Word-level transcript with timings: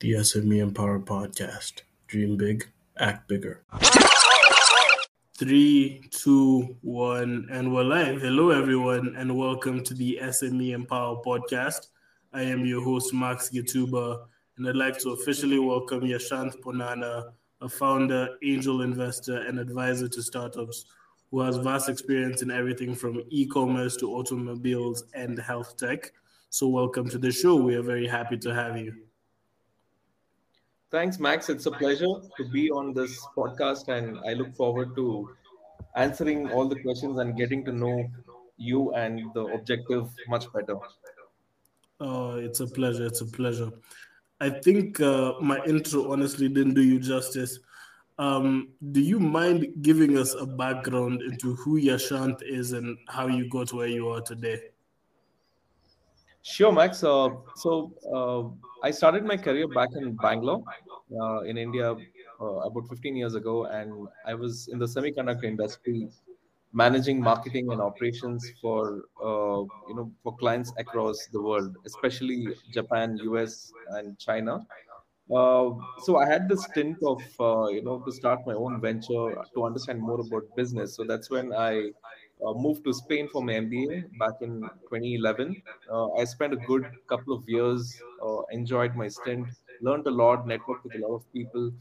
the 0.00 0.12
SME 0.12 0.58
Empower 0.58 1.00
podcast. 1.00 1.80
Dream 2.06 2.36
big, 2.36 2.68
act 2.98 3.26
bigger. 3.28 3.62
Three, 5.38 6.02
two, 6.10 6.76
one, 6.82 7.48
and 7.50 7.72
we're 7.72 7.82
live. 7.82 8.20
Hello, 8.20 8.50
everyone, 8.50 9.14
and 9.16 9.34
welcome 9.34 9.82
to 9.84 9.94
the 9.94 10.18
SME 10.22 10.74
Empower 10.74 11.22
podcast. 11.24 11.88
I 12.34 12.42
am 12.42 12.66
your 12.66 12.84
host, 12.84 13.14
Max 13.14 13.48
Gituba, 13.48 14.26
and 14.58 14.68
I'd 14.68 14.76
like 14.76 14.98
to 14.98 15.10
officially 15.12 15.58
welcome 15.58 16.02
Yashanth 16.02 16.60
Ponana, 16.60 17.32
a 17.62 17.68
founder, 17.68 18.36
angel 18.44 18.82
investor, 18.82 19.38
and 19.46 19.58
advisor 19.58 20.08
to 20.08 20.22
startups 20.22 20.84
who 21.30 21.40
has 21.40 21.56
vast 21.56 21.88
experience 21.88 22.42
in 22.42 22.50
everything 22.50 22.94
from 22.94 23.22
e 23.30 23.46
commerce 23.46 23.96
to 23.96 24.14
automobiles 24.14 25.04
and 25.14 25.38
health 25.38 25.78
tech. 25.78 26.12
So, 26.50 26.68
welcome 26.68 27.08
to 27.08 27.16
the 27.16 27.32
show. 27.32 27.56
We 27.56 27.76
are 27.76 27.82
very 27.82 28.06
happy 28.06 28.36
to 28.36 28.54
have 28.54 28.76
you. 28.76 29.05
Thanks, 30.90 31.18
Max. 31.18 31.48
It's 31.48 31.66
a 31.66 31.72
pleasure 31.72 32.14
to 32.36 32.44
be 32.52 32.70
on 32.70 32.94
this 32.94 33.20
podcast, 33.36 33.88
and 33.88 34.18
I 34.26 34.34
look 34.34 34.54
forward 34.54 34.94
to 34.94 35.30
answering 35.96 36.50
all 36.52 36.68
the 36.68 36.80
questions 36.80 37.18
and 37.18 37.36
getting 37.36 37.64
to 37.64 37.72
know 37.72 38.08
you 38.56 38.92
and 38.94 39.20
the 39.34 39.46
objective 39.46 40.08
much 40.28 40.50
better. 40.52 40.76
Oh, 41.98 42.36
it's 42.36 42.60
a 42.60 42.66
pleasure. 42.66 43.06
It's 43.06 43.20
a 43.20 43.26
pleasure. 43.26 43.72
I 44.40 44.50
think 44.50 45.00
uh, 45.00 45.32
my 45.40 45.58
intro 45.64 46.12
honestly 46.12 46.48
didn't 46.48 46.74
do 46.74 46.82
you 46.82 47.00
justice. 47.00 47.58
Um, 48.18 48.68
do 48.92 49.00
you 49.00 49.18
mind 49.18 49.66
giving 49.82 50.16
us 50.16 50.34
a 50.34 50.46
background 50.46 51.22
into 51.22 51.54
who 51.56 51.80
Yashanth 51.80 52.42
is 52.42 52.72
and 52.72 52.96
how 53.08 53.26
you 53.26 53.48
got 53.48 53.72
where 53.72 53.88
you 53.88 54.08
are 54.08 54.20
today? 54.20 54.60
Sure, 56.46 56.72
Max. 56.72 57.02
Uh, 57.02 57.30
so 57.56 57.92
uh, 58.14 58.42
I 58.86 58.90
started 58.92 59.24
my 59.24 59.36
career 59.36 59.66
back 59.66 59.88
in 59.96 60.14
Bangalore, 60.16 60.62
uh, 61.20 61.40
in 61.40 61.58
India, 61.58 61.92
uh, 62.40 62.56
about 62.68 62.88
15 62.88 63.16
years 63.16 63.34
ago, 63.34 63.64
and 63.66 64.06
I 64.24 64.34
was 64.34 64.68
in 64.68 64.78
the 64.78 64.86
semiconductor 64.86 65.44
industry, 65.44 66.08
managing 66.72 67.20
marketing 67.20 67.72
and 67.72 67.80
operations 67.80 68.52
for 68.62 69.02
uh, 69.20 69.62
you 69.88 69.96
know 69.96 70.12
for 70.22 70.36
clients 70.36 70.72
across 70.78 71.26
the 71.32 71.42
world, 71.42 71.76
especially 71.84 72.46
Japan, 72.72 73.18
US, 73.24 73.72
and 73.90 74.16
China. 74.18 74.64
Uh, 75.34 75.70
so 76.04 76.18
I 76.18 76.26
had 76.26 76.48
this 76.48 76.62
stint 76.64 76.98
of 77.02 77.20
you 77.74 77.82
know 77.82 77.98
to 78.06 78.12
start 78.12 78.46
my 78.46 78.54
own 78.54 78.80
venture 78.80 79.34
to 79.54 79.64
understand 79.64 80.00
more 80.00 80.20
about 80.20 80.44
business. 80.54 80.94
So 80.94 81.02
that's 81.04 81.28
when 81.28 81.52
I 81.52 81.90
uh, 82.44 82.52
moved 82.54 82.84
to 82.84 82.92
Spain 82.92 83.28
for 83.28 83.42
my 83.42 83.54
MBA 83.54 84.18
back 84.18 84.34
in 84.40 84.62
2011. 84.88 85.62
Uh, 85.90 86.12
I 86.12 86.24
spent 86.24 86.52
a 86.52 86.56
good 86.56 86.84
couple 87.08 87.34
of 87.34 87.48
years, 87.48 88.00
uh, 88.22 88.42
enjoyed 88.50 88.94
my 88.94 89.08
stint, 89.08 89.48
learned 89.80 90.06
a 90.06 90.10
lot, 90.10 90.46
networked 90.46 90.84
with 90.84 90.94
a 90.94 90.98
lot 90.98 91.14
of 91.14 91.32
people, 91.32 91.72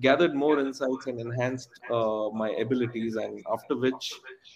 gathered 0.00 0.34
more 0.34 0.58
insights, 0.58 1.06
and 1.06 1.20
enhanced 1.20 1.70
uh, 1.90 2.30
my 2.30 2.50
abilities. 2.60 3.16
And 3.16 3.44
after 3.52 3.76
which, 3.76 4.12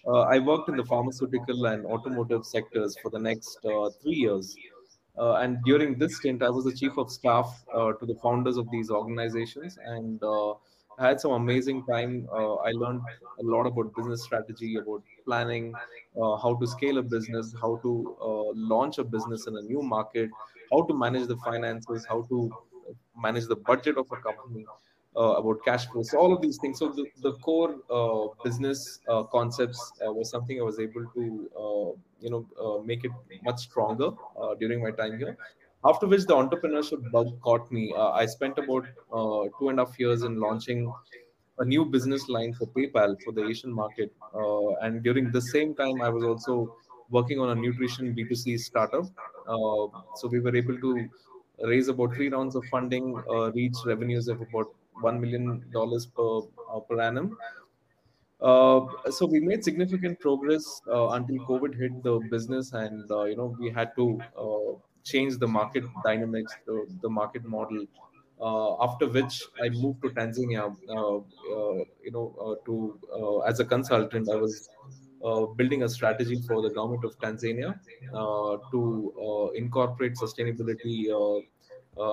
I 0.08 0.38
worked 0.38 0.68
in 0.68 0.76
the 0.76 0.84
pharmaceutical 0.84 1.66
and 1.66 1.84
automotive 1.86 2.46
sectors 2.46 2.96
for 3.02 3.10
the 3.10 3.18
next 3.18 3.58
three 4.02 4.16
years. 4.26 4.56
Uh, 5.18 5.36
and 5.36 5.62
during 5.64 5.98
this 5.98 6.16
stint, 6.16 6.42
I 6.42 6.50
was 6.50 6.64
the 6.64 6.74
chief 6.74 6.98
of 6.98 7.10
staff 7.10 7.64
uh, 7.74 7.92
to 7.92 8.06
the 8.06 8.16
founders 8.16 8.58
of 8.58 8.70
these 8.70 8.90
organizations, 8.90 9.78
and 9.82 10.22
uh, 10.22 10.54
I 10.98 11.08
had 11.08 11.20
some 11.20 11.32
amazing 11.32 11.84
time. 11.86 12.28
Uh, 12.32 12.54
I 12.56 12.70
learned 12.72 13.02
a 13.38 13.42
lot 13.42 13.66
about 13.66 13.94
business 13.94 14.22
strategy, 14.22 14.76
about 14.76 15.02
planning, 15.24 15.78
uh, 16.20 16.36
how 16.36 16.54
to 16.56 16.66
scale 16.66 16.98
a 16.98 17.02
business, 17.02 17.54
how 17.60 17.76
to 17.82 18.16
uh, 18.20 18.52
launch 18.54 18.98
a 18.98 19.04
business 19.04 19.46
in 19.46 19.56
a 19.56 19.62
new 19.62 19.82
market, 19.82 20.30
how 20.70 20.82
to 20.86 20.94
manage 20.94 21.28
the 21.28 21.36
finances, 21.38 22.06
how 22.06 22.22
to 22.22 22.56
manage 23.16 23.46
the 23.46 23.56
budget 23.56 23.98
of 23.98 24.10
a 24.12 24.16
company 24.16 24.66
uh, 25.16 25.34
about 25.40 25.64
cash 25.64 25.86
flows, 25.86 26.12
all 26.14 26.32
of 26.32 26.40
these 26.40 26.58
things. 26.58 26.78
So 26.78 26.92
the, 26.92 27.06
the 27.18 27.34
core 27.38 27.76
uh, 27.90 28.34
business 28.42 29.00
uh, 29.08 29.24
concepts 29.24 29.92
was 30.00 30.30
something 30.30 30.58
I 30.58 30.62
was 30.62 30.78
able 30.78 31.06
to 31.06 32.00
you 32.20 32.30
know 32.30 32.82
make 32.84 33.04
it 33.04 33.12
much 33.42 33.60
stronger 33.60 34.10
during 34.58 34.82
my 34.82 34.90
time 34.90 35.18
here. 35.18 35.36
After 35.88 36.06
which 36.06 36.24
the 36.26 36.34
entrepreneurship 36.34 37.10
bug 37.12 37.40
caught 37.40 37.70
me. 37.70 37.94
I 37.94 38.26
spent 38.26 38.58
about 38.58 38.86
two 39.58 39.68
and 39.68 39.80
a 39.80 39.84
half 39.86 39.98
years 39.98 40.22
in 40.22 40.40
launching 40.40 40.92
a 41.58 41.64
new 41.64 41.84
business 41.84 42.28
line 42.28 42.52
for 42.54 42.66
PayPal 42.66 43.16
for 43.22 43.32
the 43.32 43.44
Asian 43.46 43.72
market. 43.72 44.12
Uh, 44.34 44.74
and 44.82 45.02
during 45.02 45.30
the 45.32 45.40
same 45.40 45.74
time, 45.74 46.02
I 46.02 46.08
was 46.08 46.24
also 46.24 46.76
working 47.10 47.38
on 47.40 47.50
a 47.50 47.54
nutrition 47.54 48.14
B2C 48.14 48.58
startup. 48.58 49.04
Uh, 49.46 49.86
so 50.16 50.28
we 50.30 50.40
were 50.40 50.54
able 50.54 50.78
to 50.78 51.08
raise 51.62 51.88
about 51.88 52.14
three 52.14 52.28
rounds 52.28 52.56
of 52.56 52.64
funding, 52.66 53.22
uh, 53.30 53.52
reach 53.52 53.76
revenues 53.86 54.28
of 54.28 54.40
about 54.40 54.74
one 55.00 55.20
million 55.20 55.64
dollars 55.72 56.06
per 56.06 56.40
uh, 56.70 56.80
per 56.80 57.00
annum. 57.00 57.36
Uh, 58.40 58.86
so 59.10 59.24
we 59.26 59.40
made 59.40 59.64
significant 59.64 60.20
progress 60.20 60.82
uh, 60.88 61.08
until 61.10 61.38
COVID 61.46 61.74
hit 61.74 62.02
the 62.02 62.18
business, 62.30 62.72
and 62.72 63.10
uh, 63.10 63.24
you 63.24 63.36
know 63.36 63.56
we 63.58 63.70
had 63.70 63.94
to 63.96 64.20
uh, 64.36 64.72
change 65.10 65.38
the 65.38 65.48
market 65.48 65.84
dynamics, 66.04 66.52
the, 66.66 66.86
the 67.02 67.08
market 67.08 67.44
model. 67.44 67.86
Uh, 68.38 68.84
after 68.84 69.08
which 69.08 69.42
I 69.62 69.70
moved 69.70 70.02
to 70.02 70.10
Tanzania, 70.10 70.64
uh, 70.90 71.16
uh, 71.16 71.84
you 72.04 72.10
know, 72.12 72.26
uh, 72.38 72.64
to 72.66 73.00
as 73.46 73.60
a 73.60 73.64
consultant. 73.64 74.28
I 74.28 74.36
was 74.36 74.68
building 75.56 75.82
a 75.82 75.88
strategy 75.88 76.42
for 76.42 76.60
the 76.60 76.70
government 76.70 77.04
of 77.04 77.18
Tanzania 77.18 77.80
to 78.72 79.52
incorporate 79.54 80.14
sustainability 80.16 80.96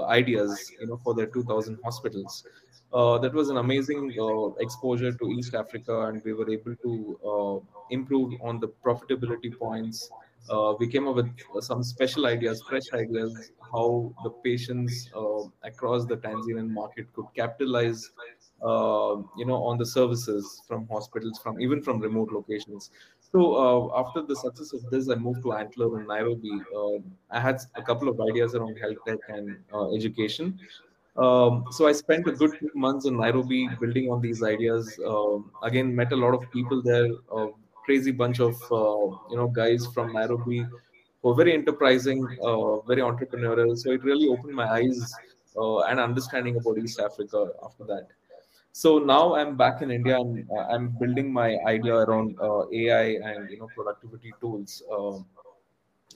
ideas, 0.07 0.71
you 0.79 0.87
know, 0.87 0.97
for 1.03 1.13
their 1.13 1.27
2,000 1.27 1.77
hospitals 1.83 2.45
uh, 2.93 3.17
that 3.17 3.33
was 3.33 3.49
an 3.49 3.57
amazing 3.57 4.13
uh, 4.19 4.47
exposure 4.63 5.11
to 5.11 5.25
East 5.31 5.55
Africa, 5.55 6.01
and 6.07 6.23
we 6.23 6.33
were 6.33 6.49
able 6.49 6.75
to 6.75 7.19
uh, 7.31 7.83
improve 7.89 8.39
on 8.41 8.59
the 8.59 8.67
profitability 8.67 9.57
points. 9.57 10.11
Uh, 10.49 10.73
we 10.79 10.87
came 10.87 11.07
up 11.07 11.15
with 11.15 11.29
some 11.61 11.83
special 11.83 12.25
ideas, 12.25 12.61
fresh 12.67 12.91
ideas, 12.93 13.51
how 13.71 14.13
the 14.23 14.29
patients 14.29 15.09
uh, 15.15 15.43
across 15.63 16.05
the 16.05 16.17
Tanzanian 16.17 16.69
market 16.69 17.11
could 17.13 17.25
capitalize, 17.35 18.11
uh, 18.61 19.15
you 19.37 19.45
know, 19.45 19.63
on 19.63 19.77
the 19.77 19.85
services 19.85 20.61
from 20.67 20.87
hospitals, 20.87 21.39
from 21.41 21.59
even 21.61 21.81
from 21.81 21.99
remote 21.99 22.31
locations. 22.31 22.91
So 23.31 23.91
after 23.95 24.21
the 24.21 24.35
success 24.35 24.73
of 24.73 24.89
this, 24.91 25.09
I 25.09 25.15
moved 25.15 25.41
to 25.43 25.53
Antler 25.53 25.99
in 25.99 26.07
Nairobi. 26.07 26.51
I 27.31 27.39
had 27.39 27.57
a 27.75 27.81
couple 27.81 28.07
of 28.07 28.21
ideas 28.21 28.53
around 28.53 28.77
health 28.77 28.97
tech 29.07 29.17
and 29.27 29.57
education. 29.95 30.59
Um, 31.15 31.65
so 31.71 31.87
I 31.87 31.91
spent 31.91 32.27
a 32.27 32.31
good 32.31 32.57
few 32.57 32.71
months 32.73 33.05
in 33.05 33.17
Nairobi 33.17 33.69
building 33.79 34.11
on 34.11 34.19
these 34.21 34.43
ideas. 34.43 34.99
Um, 35.05 35.51
again, 35.61 35.95
met 35.95 36.11
a 36.11 36.15
lot 36.15 36.33
of 36.33 36.49
people 36.51 36.81
there. 36.81 37.09
Crazy 37.85 38.11
bunch 38.11 38.39
of 38.39 38.55
uh, 38.71 39.05
you 39.29 39.37
know 39.37 39.47
guys 39.47 39.85
from 39.93 40.13
Nairobi 40.13 40.65
who 41.21 41.31
are 41.31 41.35
very 41.35 41.53
enterprising, 41.53 42.25
uh, 42.43 42.79
very 42.81 43.01
entrepreneurial. 43.01 43.77
So 43.77 43.91
it 43.91 44.03
really 44.03 44.27
opened 44.27 44.53
my 44.53 44.67
eyes 44.67 45.13
uh, 45.57 45.79
and 45.81 45.99
understanding 45.99 46.57
about 46.57 46.77
East 46.77 46.99
Africa 46.99 47.49
after 47.63 47.85
that. 47.85 48.07
So 48.71 48.97
now 48.97 49.35
I'm 49.35 49.55
back 49.55 49.81
in 49.81 49.91
India 49.91 50.17
and 50.19 50.47
I'm 50.71 50.89
building 50.99 51.31
my 51.31 51.57
idea 51.67 51.95
around 51.95 52.37
AI 52.41 53.17
and 53.29 53.49
you 53.49 53.59
know 53.59 53.69
productivity 53.75 54.33
tools. 54.41 54.81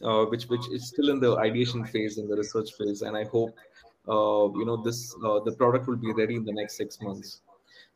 Uh, 0.04 0.26
which 0.26 0.46
which 0.46 0.70
is 0.70 0.88
still 0.88 1.10
in 1.10 1.20
the 1.20 1.36
ideation 1.38 1.84
phase 1.84 2.20
in 2.20 2.28
the 2.28 2.36
research 2.36 2.72
phase 2.78 3.02
and 3.02 3.18
i 3.18 3.24
hope 3.24 3.58
uh, 4.08 4.46
you 4.60 4.64
know 4.64 4.78
this 4.78 5.16
uh, 5.26 5.40
the 5.40 5.52
product 5.54 5.88
will 5.88 5.96
be 5.96 6.14
ready 6.14 6.36
in 6.36 6.46
the 6.46 6.54
next 6.54 6.78
six 6.78 7.02
months 7.02 7.42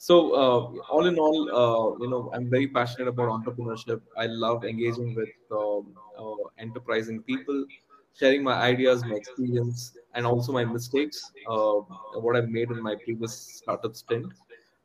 so 0.07 0.15
uh, 0.41 0.59
all 0.93 1.05
in 1.11 1.17
all 1.23 1.39
you 2.01 2.09
know 2.09 2.21
i'm 2.33 2.49
very 2.49 2.67
passionate 2.67 3.07
about 3.07 3.29
entrepreneurship 3.37 4.01
i 4.17 4.25
love 4.43 4.63
engaging 4.65 5.13
with 5.15 5.33
um, 5.59 5.93
enterprising 6.57 7.21
people 7.31 7.65
sharing 8.19 8.43
my 8.43 8.55
ideas 8.69 9.03
my 9.05 9.15
experience 9.15 9.97
and 10.15 10.25
also 10.25 10.51
my 10.51 10.65
mistakes 10.65 11.31
what 12.25 12.35
i've 12.35 12.49
made 12.49 12.71
in 12.71 12.81
my 12.89 12.95
previous 13.03 13.35
startup 13.59 13.95
stint 13.95 14.33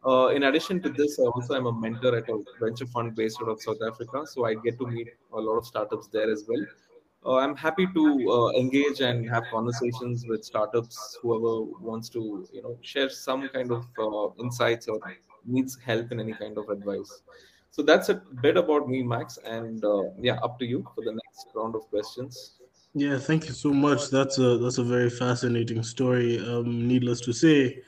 uh, 0.06 0.28
in 0.28 0.44
addition 0.44 0.80
to 0.80 0.88
this, 0.88 1.18
also 1.18 1.56
am 1.56 1.66
a 1.66 1.72
mentor 1.72 2.16
at 2.16 2.28
a 2.28 2.40
venture 2.60 2.86
fund 2.86 3.16
based 3.16 3.38
out 3.42 3.48
of 3.48 3.60
South 3.60 3.78
Africa. 3.84 4.24
So 4.24 4.44
I 4.44 4.54
get 4.54 4.78
to 4.78 4.86
meet 4.86 5.08
a 5.32 5.40
lot 5.40 5.56
of 5.56 5.66
startups 5.66 6.06
there 6.06 6.30
as 6.30 6.44
well 6.46 6.60
uh, 6.60 6.85
I'm 7.34 7.56
happy 7.56 7.86
to 7.92 8.30
uh, 8.30 8.50
engage 8.58 9.00
and 9.00 9.28
have 9.28 9.44
conversations 9.50 10.24
with 10.28 10.44
startups, 10.44 11.18
whoever 11.20 11.62
wants 11.80 12.08
to, 12.10 12.46
you 12.52 12.62
know, 12.62 12.78
share 12.82 13.10
some 13.10 13.48
kind 13.48 13.72
of 13.72 13.86
uh, 13.98 14.28
insights 14.40 14.86
or 14.88 15.00
needs 15.44 15.76
help 15.84 16.12
in 16.12 16.20
any 16.20 16.32
kind 16.32 16.56
of 16.56 16.68
advice. 16.68 17.22
So 17.70 17.82
that's 17.82 18.08
a 18.08 18.22
bit 18.40 18.56
about 18.56 18.88
me, 18.88 19.02
Max, 19.02 19.38
and 19.44 19.84
uh, 19.84 20.04
yeah, 20.18 20.38
up 20.42 20.58
to 20.60 20.64
you 20.64 20.86
for 20.94 21.02
the 21.04 21.12
next 21.12 21.48
round 21.54 21.74
of 21.74 21.82
questions. 21.90 22.52
Yeah, 22.94 23.18
thank 23.18 23.46
you 23.46 23.52
so 23.52 23.72
much. 23.74 24.08
That's 24.08 24.38
a 24.38 24.56
that's 24.56 24.78
a 24.78 24.84
very 24.84 25.10
fascinating 25.10 25.82
story. 25.82 26.38
Um, 26.38 26.88
needless 26.88 27.20
to 27.22 27.32
say, 27.32 27.82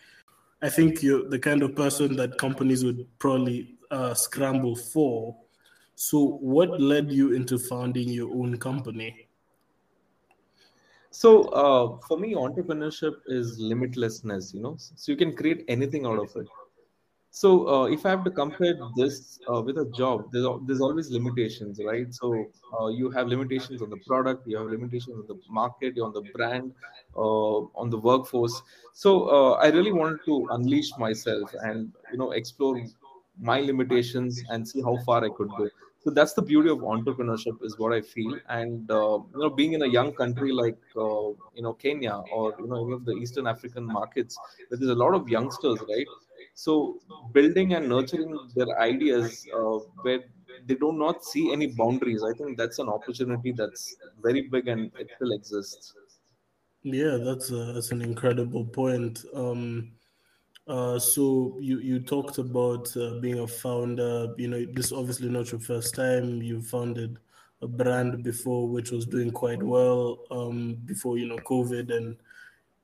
I 0.61 0.69
think 0.69 1.03
you're 1.03 1.29
the 1.29 1.39
kind 1.39 1.63
of 1.63 1.75
person 1.75 2.17
that 2.17 2.37
companies 2.37 2.85
would 2.85 3.07
probably 3.19 3.79
uh, 3.91 4.13
scramble 4.13 4.77
for. 4.77 5.35
So, 5.95 6.39
what 6.41 6.81
led 6.81 7.11
you 7.11 7.33
into 7.33 7.59
founding 7.59 8.09
your 8.09 8.31
own 8.31 8.59
company? 8.59 9.28
So 11.11 11.45
uh, 11.49 11.99
for 12.07 12.19
me, 12.19 12.35
entrepreneurship 12.35 13.17
is 13.27 13.61
limitlessness. 13.61 14.55
You 14.55 14.61
know, 14.61 14.77
so 14.79 15.13
you 15.13 15.17
can 15.17 15.35
create 15.35 15.65
anything 15.69 16.07
out 16.07 16.19
of 16.19 16.35
it. 16.37 16.49
So 17.31 17.69
uh, 17.69 17.85
if 17.85 18.05
I 18.07 18.11
have 18.11 18.25
to 18.25 18.31
compare 18.31 18.75
this 18.97 19.39
uh, 19.53 19.61
with 19.61 19.79
a 19.79 19.85
job, 19.97 20.31
there's, 20.33 20.47
there's 20.67 20.81
always 20.81 21.11
limitations, 21.11 21.79
right? 21.85 22.13
So 22.13 22.47
uh, 22.81 22.89
you 22.89 23.11
have 23.11 23.29
limitations 23.29 23.83
on 23.83 23.91
the 23.91 23.99
product, 24.07 24.49
you 24.49 24.57
have 24.57 24.67
limitations 24.67 25.15
on 25.21 25.27
the 25.29 25.39
market, 25.49 25.99
on 26.01 26.13
the 26.13 26.23
brand, 26.35 26.73
uh, 27.17 27.59
on 27.81 27.91
the 27.91 27.99
workforce. 27.99 28.61
So 28.93 29.29
uh, 29.29 29.53
I 29.53 29.69
really 29.69 29.93
wanted 29.93 30.19
to 30.25 30.49
unleash 30.51 30.91
myself 30.99 31.55
and 31.63 31.93
you 32.11 32.19
know 32.19 32.33
explore 32.33 32.83
my 33.41 33.61
limitations 33.61 34.43
and 34.49 34.67
see 34.67 34.81
how 34.83 34.97
far 35.05 35.25
I 35.25 35.29
could 35.29 35.51
go. 35.57 35.69
So 36.01 36.11
that's 36.11 36.33
the 36.33 36.43
beauty 36.43 36.71
of 36.71 36.79
entrepreneurship, 36.79 37.63
is 37.63 37.79
what 37.79 37.93
I 37.93 38.01
feel. 38.01 38.39
And 38.49 38.91
uh, 38.91 39.19
you 39.35 39.41
know, 39.41 39.51
being 39.51 39.73
in 39.73 39.83
a 39.83 39.87
young 39.87 40.15
country 40.15 40.53
like 40.53 40.79
you 40.95 41.63
know 41.63 41.75
Kenya 41.75 42.23
or 42.33 42.55
you 42.59 42.69
know 42.69 42.85
any 42.85 42.93
of 42.95 43.05
the 43.05 43.13
Eastern 43.13 43.47
African 43.47 43.85
markets, 43.85 44.39
where 44.69 44.79
there's 44.79 44.91
a 44.91 44.95
lot 44.95 45.15
of 45.15 45.29
youngsters, 45.29 45.81
right? 45.81 46.07
so 46.55 46.99
building 47.33 47.75
and 47.75 47.89
nurturing 47.89 48.37
their 48.57 48.81
ideas 48.81 49.47
uh, 49.55 49.79
where 50.03 50.25
they 50.67 50.75
do 50.75 50.91
not 50.93 51.25
see 51.25 51.53
any 51.53 51.69
boundaries 51.81 52.23
i 52.25 52.33
think 52.39 52.59
that's 52.59 52.81
an 52.81 52.89
opportunity 52.89 53.53
that's 53.53 53.97
very 54.23 54.43
big 54.55 54.67
and 54.67 54.91
it 54.99 55.09
still 55.15 55.33
exists 55.33 55.95
yeah 56.83 57.17
that's 57.29 57.51
a, 57.51 57.73
that's 57.75 57.93
an 57.93 58.03
incredible 58.03 58.65
point 58.65 59.25
um 59.35 59.93
uh, 60.69 60.99
so 60.99 61.57
you 61.61 61.79
you 61.81 61.99
talked 61.99 62.39
about 62.39 62.95
uh, 62.97 63.19
being 63.21 63.41
a 63.41 63.47
founder 63.47 64.33
you 64.37 64.49
know 64.49 64.65
this 64.73 64.93
obviously 64.93 65.29
not 65.29 65.51
your 65.51 65.61
first 65.61 65.95
time 65.95 66.43
you 66.43 66.61
founded 66.61 67.19
a 67.63 67.67
brand 67.67 68.23
before 68.23 68.69
which 68.69 68.91
was 68.91 69.07
doing 69.07 69.31
quite 69.31 69.63
well 69.63 70.19
um, 70.31 70.77
before 70.85 71.19
you 71.19 71.27
know 71.27 71.39
covid 71.39 71.95
and 71.97 72.17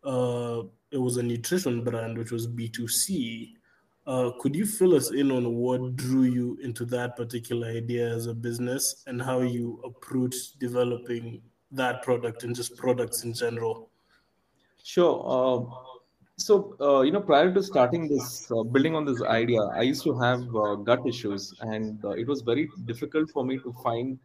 uh, 0.04 0.62
it 0.90 0.98
was 0.98 1.16
a 1.18 1.22
nutrition 1.22 1.84
brand 1.84 2.16
which 2.16 2.30
was 2.30 2.48
b2c 2.48 3.54
uh, 4.06 4.30
could 4.38 4.54
you 4.54 4.66
fill 4.66 4.94
us 4.94 5.12
in 5.12 5.30
on 5.30 5.54
what 5.54 5.96
drew 5.96 6.24
you 6.24 6.58
into 6.62 6.84
that 6.84 7.16
particular 7.16 7.68
idea 7.68 8.06
as 8.06 8.26
a 8.26 8.34
business 8.34 9.02
and 9.06 9.20
how 9.20 9.40
you 9.40 9.80
approach 9.82 10.34
developing 10.58 11.40
that 11.70 12.02
product 12.02 12.44
and 12.44 12.54
just 12.54 12.76
products 12.76 13.24
in 13.24 13.32
general? 13.32 13.88
Sure. 14.82 15.22
Uh, 15.26 15.93
so, 16.36 16.76
uh, 16.80 17.02
you 17.02 17.12
know, 17.12 17.20
prior 17.20 17.52
to 17.54 17.62
starting 17.62 18.08
this, 18.08 18.50
uh, 18.50 18.64
building 18.64 18.96
on 18.96 19.04
this 19.04 19.22
idea, 19.22 19.60
I 19.60 19.82
used 19.82 20.02
to 20.02 20.18
have 20.18 20.42
uh, 20.54 20.74
gut 20.74 21.06
issues, 21.06 21.54
and 21.60 22.04
uh, 22.04 22.10
it 22.10 22.26
was 22.26 22.42
very 22.42 22.68
difficult 22.86 23.30
for 23.30 23.44
me 23.44 23.58
to 23.58 23.72
find 23.84 24.18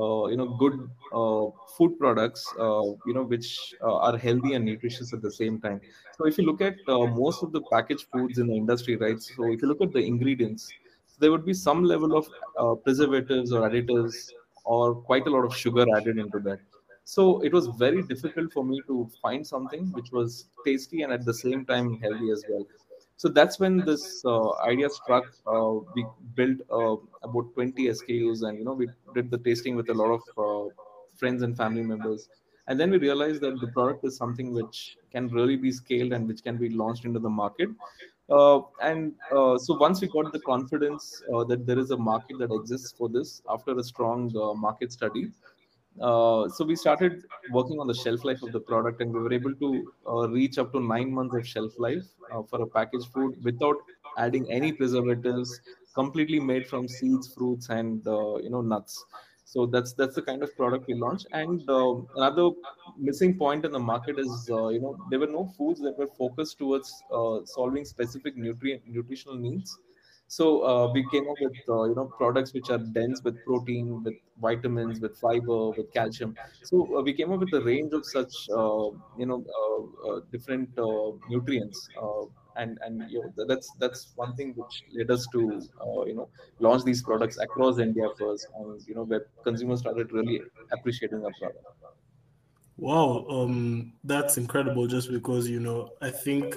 uh, 0.00 0.26
you 0.26 0.38
know 0.38 0.56
good 0.58 0.88
uh, 1.12 1.46
food 1.76 1.98
products 1.98 2.42
you 2.58 3.12
know 3.14 3.24
which 3.24 3.74
are 3.82 4.16
healthy 4.16 4.54
and 4.54 4.64
nutritious 4.64 5.12
at 5.12 5.20
the 5.20 5.30
same 5.30 5.60
time. 5.60 5.80
So 6.16 6.26
if 6.26 6.38
you 6.38 6.46
look 6.46 6.62
at 6.62 6.76
most 6.88 7.42
of 7.42 7.52
the 7.52 7.60
packaged 7.70 8.06
foods 8.10 8.38
in 8.38 8.46
the 8.46 8.56
industry 8.56 8.96
right 8.96 9.20
so 9.20 9.52
if 9.52 9.60
you 9.60 9.68
look 9.68 9.82
at 9.82 9.92
the 9.92 10.00
ingredients 10.00 10.72
there 11.18 11.30
would 11.30 11.44
be 11.44 11.52
some 11.52 11.84
level 11.84 12.16
of 12.16 12.82
preservatives 12.84 13.52
or 13.52 13.68
additives 13.68 14.30
or 14.64 14.94
quite 14.94 15.26
a 15.26 15.30
lot 15.30 15.44
of 15.44 15.54
sugar 15.54 15.84
added 15.94 16.16
into 16.16 16.38
that 16.38 16.58
so 17.04 17.40
it 17.40 17.52
was 17.52 17.66
very 17.66 18.02
difficult 18.02 18.52
for 18.52 18.64
me 18.64 18.80
to 18.86 19.10
find 19.20 19.46
something 19.46 19.92
which 19.92 20.12
was 20.12 20.46
tasty 20.64 21.02
and 21.02 21.12
at 21.12 21.24
the 21.24 21.34
same 21.34 21.64
time 21.64 21.98
healthy 22.00 22.30
as 22.30 22.44
well. 22.48 22.64
So 23.16 23.28
that's 23.28 23.58
when 23.58 23.78
this 23.78 24.24
uh, 24.24 24.52
idea 24.62 24.88
struck. 24.90 25.24
Uh, 25.46 25.74
we 25.94 26.06
built 26.34 26.58
uh, 26.70 26.96
about 27.22 27.54
20 27.54 27.86
skus 27.88 28.42
and 28.42 28.58
you 28.58 28.64
know 28.64 28.72
we 28.72 28.88
did 29.14 29.30
the 29.30 29.38
tasting 29.38 29.76
with 29.76 29.90
a 29.90 29.94
lot 29.94 30.18
of 30.18 30.22
uh, 30.38 30.74
friends 31.16 31.42
and 31.42 31.56
family 31.56 31.82
members. 31.82 32.28
And 32.68 32.78
then 32.78 32.90
we 32.90 32.98
realized 32.98 33.40
that 33.42 33.60
the 33.60 33.66
product 33.68 34.04
is 34.04 34.16
something 34.16 34.52
which 34.52 34.96
can 35.10 35.28
really 35.28 35.56
be 35.56 35.72
scaled 35.72 36.12
and 36.12 36.28
which 36.28 36.42
can 36.42 36.56
be 36.56 36.68
launched 36.68 37.04
into 37.04 37.18
the 37.18 37.28
market. 37.28 37.68
Uh, 38.30 38.60
and 38.80 39.12
uh, 39.32 39.58
so 39.58 39.76
once 39.76 40.00
we 40.00 40.08
got 40.08 40.32
the 40.32 40.40
confidence 40.40 41.22
that 41.48 41.66
there 41.66 41.78
is 41.78 41.90
a 41.90 41.96
market 41.96 42.38
that 42.38 42.52
exists 42.52 42.94
for 42.96 43.08
this 43.08 43.42
after 43.48 43.76
a 43.76 43.82
strong 43.82 44.32
market 44.56 44.92
study 44.92 45.30
uh, 46.00 46.48
so 46.48 46.64
we 46.64 46.74
started 46.76 47.24
working 47.50 47.78
on 47.78 47.86
the 47.86 47.94
shelf 47.94 48.24
life 48.24 48.42
of 48.42 48.52
the 48.52 48.60
product 48.60 49.00
and 49.00 49.12
we 49.12 49.20
were 49.20 49.32
able 49.32 49.54
to 49.54 49.92
uh, 50.06 50.28
reach 50.28 50.58
up 50.58 50.72
to 50.72 50.80
nine 50.80 51.12
months 51.12 51.34
of 51.34 51.46
shelf 51.46 51.78
life 51.78 52.04
uh, 52.30 52.42
for 52.42 52.62
a 52.62 52.66
packaged 52.66 53.08
food 53.12 53.42
without 53.44 53.76
adding 54.16 54.50
any 54.50 54.72
preservatives 54.72 55.60
completely 55.94 56.40
made 56.40 56.66
from 56.66 56.88
seeds 56.88 57.32
fruits 57.34 57.68
and 57.68 58.06
uh, 58.06 58.36
you 58.36 58.50
know 58.50 58.62
nuts. 58.62 59.04
So 59.44 59.66
that's 59.66 59.92
that's 59.92 60.14
the 60.14 60.22
kind 60.22 60.42
of 60.42 60.56
product 60.56 60.86
we 60.86 60.94
launched. 60.94 61.26
And 61.32 61.68
uh, 61.68 61.96
another 62.16 62.50
missing 62.96 63.36
point 63.36 63.64
in 63.66 63.72
the 63.72 63.78
market 63.78 64.18
is 64.18 64.46
you 64.48 64.80
know 64.80 64.96
there 65.10 65.18
were 65.18 65.26
no 65.26 65.44
foods 65.58 65.80
that 65.82 65.98
were 65.98 66.06
focused 66.06 66.58
towards 66.58 67.02
solving 67.44 67.84
specific 67.84 68.36
nutrient 68.36 68.86
nutritional 68.86 69.36
needs 69.36 69.78
so 70.36 70.44
uh, 70.70 70.92
we 70.92 71.02
came 71.10 71.28
up 71.32 71.38
with 71.40 71.58
uh, 71.68 71.84
you 71.84 71.94
know 71.94 72.06
products 72.20 72.52
which 72.54 72.70
are 72.70 72.78
dense 72.78 73.20
with 73.22 73.36
protein, 73.44 74.02
with 74.02 74.14
vitamins, 74.46 75.00
with 75.00 75.16
fiber, 75.18 75.60
with 75.78 75.92
calcium. 75.92 76.36
So 76.62 76.76
uh, 76.98 77.02
we 77.02 77.12
came 77.12 77.30
up 77.32 77.40
with 77.40 77.52
a 77.52 77.62
range 77.62 77.92
of 77.92 78.06
such 78.06 78.34
uh, 78.50 78.88
you 79.22 79.26
know 79.30 79.40
uh, 79.60 80.08
uh, 80.08 80.20
different 80.32 80.70
nutrients. 81.34 81.88
and 82.62 82.78
and 82.86 83.10
you 83.10 83.20
know, 83.36 83.44
that's 83.50 83.68
that's 83.82 84.00
one 84.22 84.32
thing 84.38 84.50
which 84.60 84.74
led 84.98 85.10
us 85.10 85.26
to 85.34 85.40
you 86.08 86.14
know 86.18 86.28
launch 86.66 86.82
these 86.84 87.02
products 87.02 87.38
across 87.38 87.78
India 87.78 88.08
first, 88.18 88.46
and 88.56 88.80
you 88.88 88.94
know 88.94 89.04
where 89.04 89.26
consumers 89.48 89.80
started 89.80 90.12
really 90.12 90.40
appreciating 90.72 91.24
our 91.24 91.32
product. 91.40 91.66
Wow, 92.76 93.26
um, 93.28 93.98
that's 94.02 94.36
incredible! 94.38 94.86
Just 94.86 95.10
because 95.10 95.48
you 95.48 95.60
know, 95.60 95.90
I 96.00 96.10
think 96.10 96.54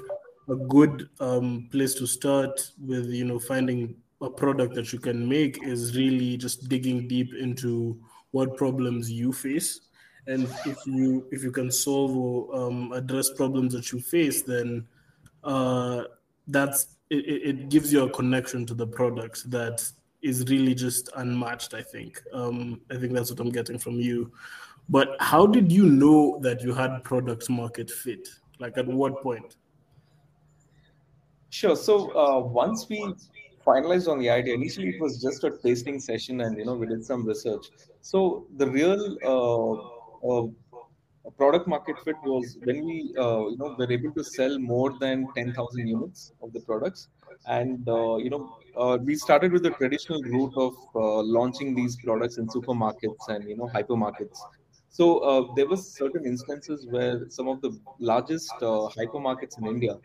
a 0.50 0.56
good 0.56 1.10
um, 1.20 1.68
place 1.72 1.94
to 1.96 2.06
start 2.06 2.72
with 2.86 3.08
you 3.08 3.26
know 3.26 3.40
finding 3.40 3.96
a 4.22 4.30
product 4.30 4.74
that 4.76 4.94
you 4.94 5.00
can 5.00 5.28
make 5.28 5.64
is 5.64 5.96
really 5.96 6.38
just 6.38 6.70
digging 6.70 7.08
deep 7.08 7.34
into 7.34 7.98
what 8.32 8.56
problems 8.58 9.12
you 9.12 9.32
face. 9.34 9.82
And 10.28 10.44
if 10.66 10.78
you 10.86 11.28
if 11.32 11.44
you 11.44 11.52
can 11.52 11.72
solve 11.72 12.16
or 12.16 12.56
um, 12.56 12.92
address 12.94 13.30
problems 13.32 13.74
that 13.74 13.92
you 13.92 14.00
face 14.00 14.42
then 14.42 14.88
uh, 15.44 16.04
that's 16.48 16.98
it, 17.10 17.26
it 17.50 17.70
gives 17.70 17.94
you 17.94 18.04
a 18.04 18.10
connection 18.10 18.66
to 18.66 18.74
the 18.74 18.88
product 18.88 19.50
that 19.52 19.88
is 20.24 20.44
really 20.50 20.74
just 20.74 21.10
unmatched 21.18 21.76
i 21.76 21.82
think. 21.84 22.22
Um, 22.34 22.82
i 22.92 22.98
think 22.98 23.14
that's 23.14 23.30
what 23.30 23.40
i'm 23.40 23.52
getting 23.52 23.78
from 23.78 24.00
you. 24.00 24.32
But 24.90 25.16
how 25.20 25.48
did 25.48 25.72
you 25.72 25.90
know 25.90 26.40
that 26.42 26.62
you 26.62 26.74
had 26.74 27.04
product 27.04 27.50
market 27.50 27.90
fit? 27.90 28.28
Like 28.60 28.78
at 28.78 28.88
what 28.88 29.22
point 29.22 29.56
Sure. 31.58 31.76
So 31.76 31.96
uh, 32.24 32.40
once 32.42 32.88
we 32.90 33.00
finalized 33.66 34.08
on 34.12 34.20
the 34.20 34.30
idea, 34.30 34.54
initially 34.54 34.90
it 34.90 35.00
was 35.00 35.22
just 35.22 35.44
a 35.44 35.52
tasting 35.64 36.00
session, 36.00 36.42
and 36.42 36.58
you 36.58 36.66
know 36.66 36.76
we 36.76 36.88
did 36.88 37.06
some 37.06 37.26
research. 37.26 37.68
So 38.02 38.48
the 38.58 38.68
real 38.70 39.02
uh, 39.34 39.74
uh, 40.32 40.48
product 41.38 41.68
market 41.68 42.00
fit 42.04 42.18
was 42.24 42.58
when 42.64 42.84
we 42.86 42.98
uh, 43.18 43.46
you 43.54 43.58
know 43.58 43.76
were 43.80 43.92
able 43.92 44.12
to 44.20 44.24
sell 44.24 44.58
more 44.60 44.92
than 45.00 45.32
ten 45.34 45.54
thousand 45.54 45.88
units 45.88 46.34
of 46.42 46.52
the 46.54 46.60
products, 46.62 47.08
and 47.46 47.88
uh, 47.88 48.16
you 48.18 48.30
know 48.30 48.44
we 49.10 49.16
started 49.16 49.52
with 49.54 49.64
the 49.64 49.72
traditional 49.82 50.22
route 50.24 50.58
of 50.58 50.74
launching 51.38 51.74
these 51.76 51.96
products 51.98 52.38
in 52.38 52.48
supermarkets 52.48 53.30
and 53.30 53.48
you 53.48 53.56
know 53.56 53.70
hypermarkets. 53.74 54.48
So 54.90 55.54
there 55.56 55.68
was 55.68 55.82
certain 56.02 56.26
instances 56.26 56.86
where 56.88 57.30
some 57.30 57.48
of 57.48 57.62
the 57.62 57.72
largest 58.00 58.60
hypermarkets 58.60 59.58
in 59.58 59.68
India 59.68 59.96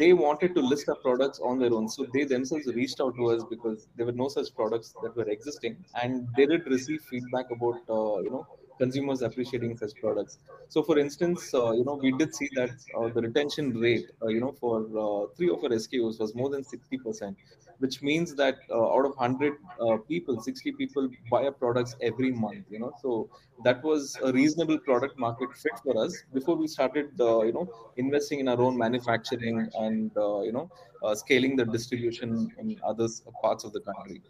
they 0.00 0.12
wanted 0.12 0.54
to 0.56 0.62
list 0.72 0.88
our 0.88 0.96
products 0.96 1.40
on 1.50 1.58
their 1.58 1.72
own. 1.78 1.88
So 1.88 2.06
they 2.14 2.24
themselves 2.24 2.66
reached 2.80 3.00
out 3.00 3.14
to 3.16 3.30
us 3.32 3.44
because 3.50 3.88
there 3.96 4.06
were 4.06 4.18
no 4.24 4.28
such 4.28 4.54
products 4.54 4.94
that 5.02 5.16
were 5.16 5.28
existing, 5.36 5.76
and 6.02 6.28
they 6.36 6.46
did 6.46 6.66
receive 6.66 7.02
feedback 7.10 7.50
about 7.56 7.80
uh, 7.98 8.20
you 8.26 8.30
know 8.36 8.46
consumers 8.80 9.20
appreciating 9.22 9.76
such 9.76 9.94
products. 10.00 10.38
So, 10.68 10.82
for 10.82 10.98
instance, 10.98 11.52
uh, 11.54 11.72
you 11.72 11.84
know, 11.84 11.96
we 12.04 12.12
did 12.20 12.34
see 12.34 12.48
that 12.54 12.70
uh, 12.96 13.08
the 13.16 13.22
retention 13.28 13.66
rate, 13.86 14.06
uh, 14.22 14.28
you 14.28 14.40
know, 14.40 14.52
for 14.62 14.76
uh, 15.04 15.26
three 15.36 15.50
of 15.50 15.62
our 15.64 15.74
SKUs 15.84 16.18
was 16.18 16.34
more 16.34 16.50
than 16.54 16.62
60%, 16.64 17.36
which 17.78 18.02
means 18.02 18.34
that 18.36 18.56
uh, 18.70 18.94
out 18.94 19.04
of 19.04 19.12
100 19.16 19.52
uh, 19.80 19.96
people, 20.08 20.40
60 20.40 20.72
people 20.72 21.08
buy 21.30 21.44
our 21.44 21.52
products 21.52 21.94
every 22.00 22.32
month, 22.32 22.64
you 22.70 22.80
know. 22.82 22.92
So, 23.02 23.28
that 23.64 23.84
was 23.84 24.16
a 24.24 24.32
reasonable 24.32 24.78
product 24.78 25.18
market 25.18 25.50
fit 25.62 25.78
for 25.84 26.02
us 26.02 26.14
before 26.32 26.56
we 26.56 26.66
started, 26.66 27.10
you 27.18 27.52
know, 27.56 27.66
investing 27.96 28.40
in 28.40 28.48
our 28.48 28.60
own 28.66 28.78
manufacturing 28.84 29.68
and, 29.74 30.10
you 30.48 30.52
know, 30.56 30.70
scaling 31.14 31.56
the 31.56 31.66
distribution 31.66 32.50
in 32.58 32.80
other 32.82 33.08
parts 33.42 33.64
of 33.64 33.74
the 33.74 33.80
country. 33.80 34.22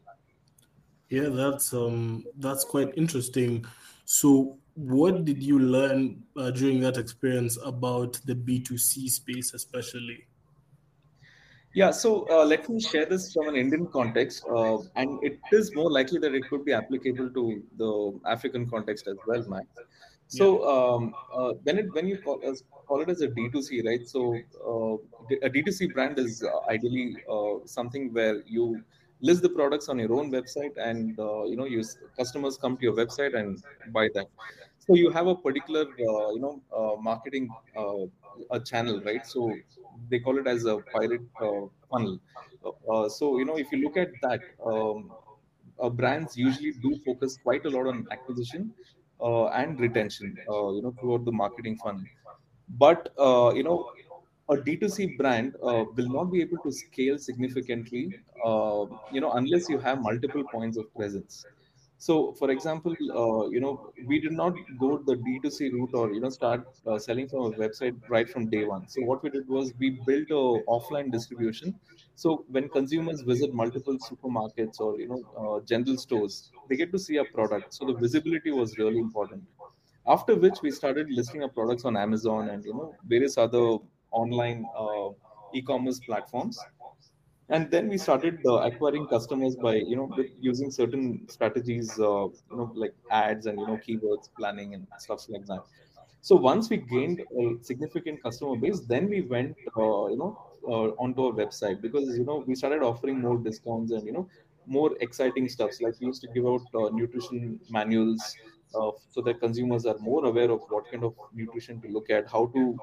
Yeah, 1.11 1.29
that's 1.29 1.73
um 1.75 2.25
that's 2.39 2.65
quite 2.65 2.91
interesting. 2.97 3.67
So, 4.13 4.59
what 4.75 5.25
did 5.25 5.41
you 5.41 5.61
learn 5.61 6.25
uh, 6.37 6.51
during 6.51 6.81
that 6.81 6.97
experience 6.97 7.57
about 7.65 8.15
the 8.25 8.35
B2C 8.35 9.09
space, 9.09 9.55
especially? 9.55 10.27
Yeah, 11.75 11.93
so 11.93 12.27
uh, 12.29 12.45
let 12.45 12.69
me 12.69 12.81
share 12.81 13.07
this 13.07 13.33
from 13.33 13.47
an 13.47 13.55
Indian 13.55 13.87
context, 13.87 14.45
uh, 14.51 14.79
and 14.97 15.23
it 15.23 15.39
is 15.53 15.73
more 15.77 15.89
likely 15.89 16.19
that 16.19 16.35
it 16.35 16.43
could 16.51 16.65
be 16.65 16.73
applicable 16.73 17.31
to 17.31 17.63
the 17.77 18.21
African 18.27 18.69
context 18.69 19.07
as 19.07 19.17
well, 19.29 19.45
Max. 19.49 19.69
So 20.27 20.67
um, 20.67 21.15
uh, 21.33 21.53
when 21.63 21.79
it 21.79 21.95
when 21.95 22.09
you 22.09 22.19
call, 22.19 22.41
uh, 22.45 22.55
call 22.89 23.03
it 23.03 23.11
as 23.11 23.21
a 23.21 23.29
D2C, 23.29 23.87
right? 23.87 24.09
So 24.09 24.35
uh, 24.67 24.95
a 25.47 25.49
D2C 25.49 25.95
brand 25.95 26.19
is 26.19 26.43
uh, 26.43 26.69
ideally 26.69 27.17
uh, 27.31 27.65
something 27.65 28.13
where 28.13 28.43
you 28.45 28.83
list 29.21 29.43
the 29.43 29.49
products 29.49 29.89
on 29.89 29.99
your 29.99 30.13
own 30.15 30.31
website, 30.31 30.77
and 30.77 31.19
uh, 31.19 31.45
you 31.45 31.57
know, 31.57 31.67
use 31.67 31.99
customers 32.17 32.57
come 32.57 32.77
to 32.77 32.83
your 32.83 32.95
website 32.95 33.35
and 33.35 33.63
buy 33.93 34.09
them. 34.15 34.27
So 34.79 34.95
you 34.95 35.11
have 35.11 35.27
a 35.27 35.35
particular 35.35 35.87
you 35.99 36.41
know 36.41 36.99
marketing 37.01 37.49
a 38.51 38.61
channel, 38.61 39.01
right? 39.05 39.27
So 39.27 39.55
they 40.09 40.19
call 40.19 40.39
it 40.39 40.47
as 40.47 40.65
a 40.65 40.79
pirate 40.93 41.23
funnel. 41.91 42.19
so 43.09 43.39
you 43.39 43.45
know, 43.45 43.59
if 43.59 43.71
you 43.73 43.83
look 43.83 43.97
at 43.97 44.11
that. 44.23 44.41
Um, 44.65 45.13
uh, 45.83 45.89
brands 45.89 46.37
usually 46.37 46.73
do 46.73 46.99
focus 47.05 47.39
quite 47.43 47.65
a 47.65 47.71
lot 47.71 47.87
on 47.87 48.07
acquisition 48.11 48.73
uh, 49.21 49.47
and 49.49 49.81
retention, 49.81 50.37
uh, 50.49 50.71
you 50.73 50.83
know, 50.83 50.95
throughout 51.01 51.25
the 51.25 51.33
marketing 51.33 51.77
funnel. 51.77 52.05
But 52.69 53.13
uh, 53.19 53.53
you 53.55 53.63
know, 53.63 53.91
a 54.51 54.57
D2C 54.57 55.07
brand 55.07 55.57
uh, 55.63 55.85
will 55.97 56.09
not 56.09 56.25
be 56.33 56.41
able 56.43 56.59
to 56.59 56.73
scale 56.73 57.19
significantly, 57.19 58.15
uh, 58.45 58.87
you 59.13 59.21
know, 59.21 59.33
unless 59.33 59.69
you 59.69 59.79
have 59.79 60.01
multiple 60.01 60.45
points 60.45 60.77
of 60.77 60.93
presence. 60.95 61.47
So, 61.99 62.33
for 62.33 62.51
example, 62.51 62.93
uh, 63.23 63.49
you 63.51 63.61
know, 63.61 63.93
we 64.07 64.21
did 64.21 64.33
not 64.33 64.55
go 64.79 64.99
the 64.99 65.17
D2C 65.17 65.69
route 65.69 65.91
or 65.93 66.13
you 66.13 66.21
know 66.21 66.31
start 66.31 66.67
uh, 66.87 66.99
selling 66.99 67.29
from 67.29 67.41
a 67.41 67.51
website 67.53 68.01
right 68.09 68.29
from 68.29 68.49
day 68.49 68.65
one. 68.65 68.89
So, 68.89 69.03
what 69.03 69.23
we 69.23 69.31
did 69.31 69.47
was 69.49 69.75
we 69.79 69.91
built 69.91 70.31
a 70.31 70.43
offline 70.77 71.13
distribution. 71.13 71.79
So, 72.15 72.45
when 72.49 72.71
consumers 72.71 73.21
visit 73.21 73.53
multiple 73.53 73.99
supermarkets 73.99 74.81
or 74.81 74.99
you 74.99 75.09
know 75.09 75.21
uh, 75.43 75.61
general 75.67 75.99
stores, 75.99 76.51
they 76.69 76.77
get 76.77 76.91
to 76.93 76.99
see 76.99 77.19
our 77.19 77.27
product. 77.27 77.75
So, 77.75 77.85
the 77.87 77.95
visibility 77.95 78.51
was 78.51 78.79
really 78.79 78.99
important. 78.99 79.45
After 80.07 80.35
which, 80.35 80.63
we 80.63 80.71
started 80.71 81.11
listing 81.11 81.43
our 81.43 81.49
products 81.51 81.85
on 81.85 81.97
Amazon 81.97 82.49
and 82.49 82.65
you 82.65 82.73
know 82.75 82.97
various 83.05 83.37
other 83.39 83.79
online 84.13 84.67
uh, 84.77 85.11
e-commerce 85.55 86.01
platforms. 86.01 86.59
And 87.49 87.69
then 87.71 87.89
we 87.89 87.99
started 87.99 88.39
uh, 88.47 88.59
acquiring 88.61 89.09
customers 89.09 89.57
by 89.57 89.75
you 89.75 89.97
know 89.97 90.09
using 90.39 90.71
certain 90.71 91.29
strategies 91.29 91.99
uh, 91.99 92.27
you 92.29 92.57
know 92.59 92.71
like 92.75 92.95
ads 93.11 93.47
and 93.47 93.59
you 93.59 93.67
know 93.67 93.77
keywords 93.79 94.29
planning 94.37 94.75
and 94.75 94.87
stuff 94.99 95.29
like 95.29 95.47
that. 95.47 95.65
So 96.21 96.37
once 96.37 96.71
we 96.71 96.77
gained 96.77 97.23
a 97.43 97.59
significant 97.63 98.23
customer 98.23 98.57
base 98.57 98.81
then 98.81 99.09
we 99.09 99.23
went 99.23 99.57
uh, 99.77 100.07
you 100.09 100.17
know 100.23 100.39
uh, 100.69 100.89
onto 101.05 101.25
our 101.27 101.33
website 101.33 101.81
because 101.81 102.17
you 102.17 102.25
know 102.25 102.39
we 102.47 102.55
started 102.55 102.83
offering 102.83 103.21
more 103.21 103.39
discounts 103.39 103.91
and 103.93 104.07
you 104.07 104.13
know 104.13 104.29
more 104.67 104.97
exciting 105.01 105.49
stuff 105.49 105.81
like 105.81 105.99
we 106.01 106.07
used 106.07 106.21
to 106.23 106.29
give 106.29 106.47
out 106.47 106.63
uh, 106.75 106.89
nutrition 106.91 107.59
manuals 107.69 108.37
so 109.09 109.21
that 109.23 109.41
consumers 109.41 109.85
are 109.87 109.99
more 109.99 110.25
aware 110.27 110.51
of 110.51 110.63
what 110.69 110.89
kind 110.91 111.03
of 111.03 111.17
nutrition 111.33 111.81
to 111.81 111.89
look 111.89 112.09
at 112.11 112.31
how 112.31 112.47
to 112.47 112.79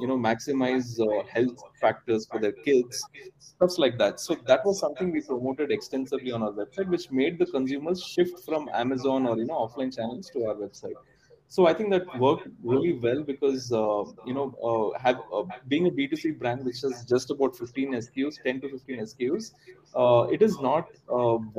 you 0.00 0.06
know 0.08 0.16
maximize 0.16 0.98
uh, 1.00 1.22
health 1.26 1.62
factors 1.80 2.26
for 2.26 2.38
their 2.40 2.52
kids 2.52 3.08
stuff 3.38 3.78
like 3.78 3.98
that. 3.98 4.18
So 4.20 4.34
that 4.46 4.64
was 4.64 4.80
something 4.80 5.12
we 5.12 5.20
promoted 5.20 5.70
extensively 5.70 6.32
on 6.32 6.42
our 6.42 6.52
website 6.52 6.88
which 6.88 7.10
made 7.10 7.38
the 7.38 7.46
consumers 7.46 8.02
shift 8.02 8.40
from 8.44 8.68
amazon 8.72 9.26
or 9.26 9.36
you 9.38 9.44
know 9.46 9.54
offline 9.54 9.94
channels 9.94 10.30
to 10.30 10.46
our 10.46 10.54
website. 10.54 10.96
So 11.48 11.66
i 11.66 11.74
think 11.74 11.90
that 11.90 12.06
worked 12.18 12.48
really 12.62 12.92
well 12.98 13.22
because 13.22 13.70
uh, 13.72 14.04
you 14.24 14.34
know 14.34 14.46
uh, 14.70 14.98
have 14.98 15.20
uh, 15.32 15.44
being 15.68 15.86
a 15.86 15.90
b2c 15.90 16.30
brand 16.30 16.64
which 16.64 16.80
has 16.80 17.04
just 17.04 17.30
about 17.30 17.56
15 17.56 17.92
skus 18.06 18.42
10 18.42 18.60
to 18.62 18.68
15 18.70 19.00
skus 19.12 19.52
uh, 19.94 20.26
it 20.30 20.42
is 20.42 20.58
not 20.60 20.88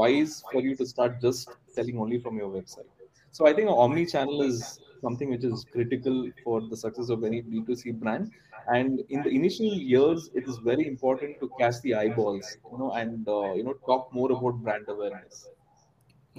wise 0.01 0.43
for 0.51 0.61
you 0.61 0.75
to 0.75 0.85
start 0.85 1.21
just 1.21 1.57
selling 1.67 1.97
only 1.99 2.19
from 2.19 2.37
your 2.37 2.49
website. 2.49 2.89
So 3.31 3.45
i 3.47 3.53
think 3.53 3.69
omni 3.69 4.05
channel 4.05 4.41
is 4.41 4.79
something 5.01 5.29
which 5.29 5.43
is 5.43 5.65
critical 5.71 6.29
for 6.43 6.61
the 6.61 6.77
success 6.77 7.09
of 7.09 7.23
any 7.23 7.41
B2C 7.41 7.99
brand. 7.99 8.31
And 8.67 9.01
in 9.09 9.21
the 9.21 9.29
initial 9.29 9.65
years, 9.65 10.29
it 10.33 10.47
is 10.47 10.57
very 10.57 10.87
important 10.87 11.39
to 11.39 11.51
catch 11.59 11.81
the 11.81 11.93
eyeballs, 11.95 12.57
you 12.71 12.77
know, 12.77 12.91
and 12.93 13.27
uh, 13.27 13.53
you 13.53 13.63
know, 13.63 13.73
talk 13.85 14.11
more 14.13 14.31
about 14.31 14.63
brand 14.63 14.85
awareness. 14.87 15.47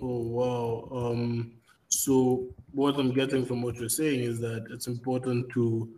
Oh 0.02 0.22
wow! 0.22 0.88
Um, 0.90 1.52
so 1.88 2.48
what 2.72 2.98
I'm 2.98 3.12
getting 3.12 3.46
from 3.46 3.62
what 3.62 3.76
you're 3.76 3.88
saying 3.88 4.20
is 4.20 4.40
that 4.40 4.66
it's 4.70 4.88
important 4.88 5.48
to 5.52 5.88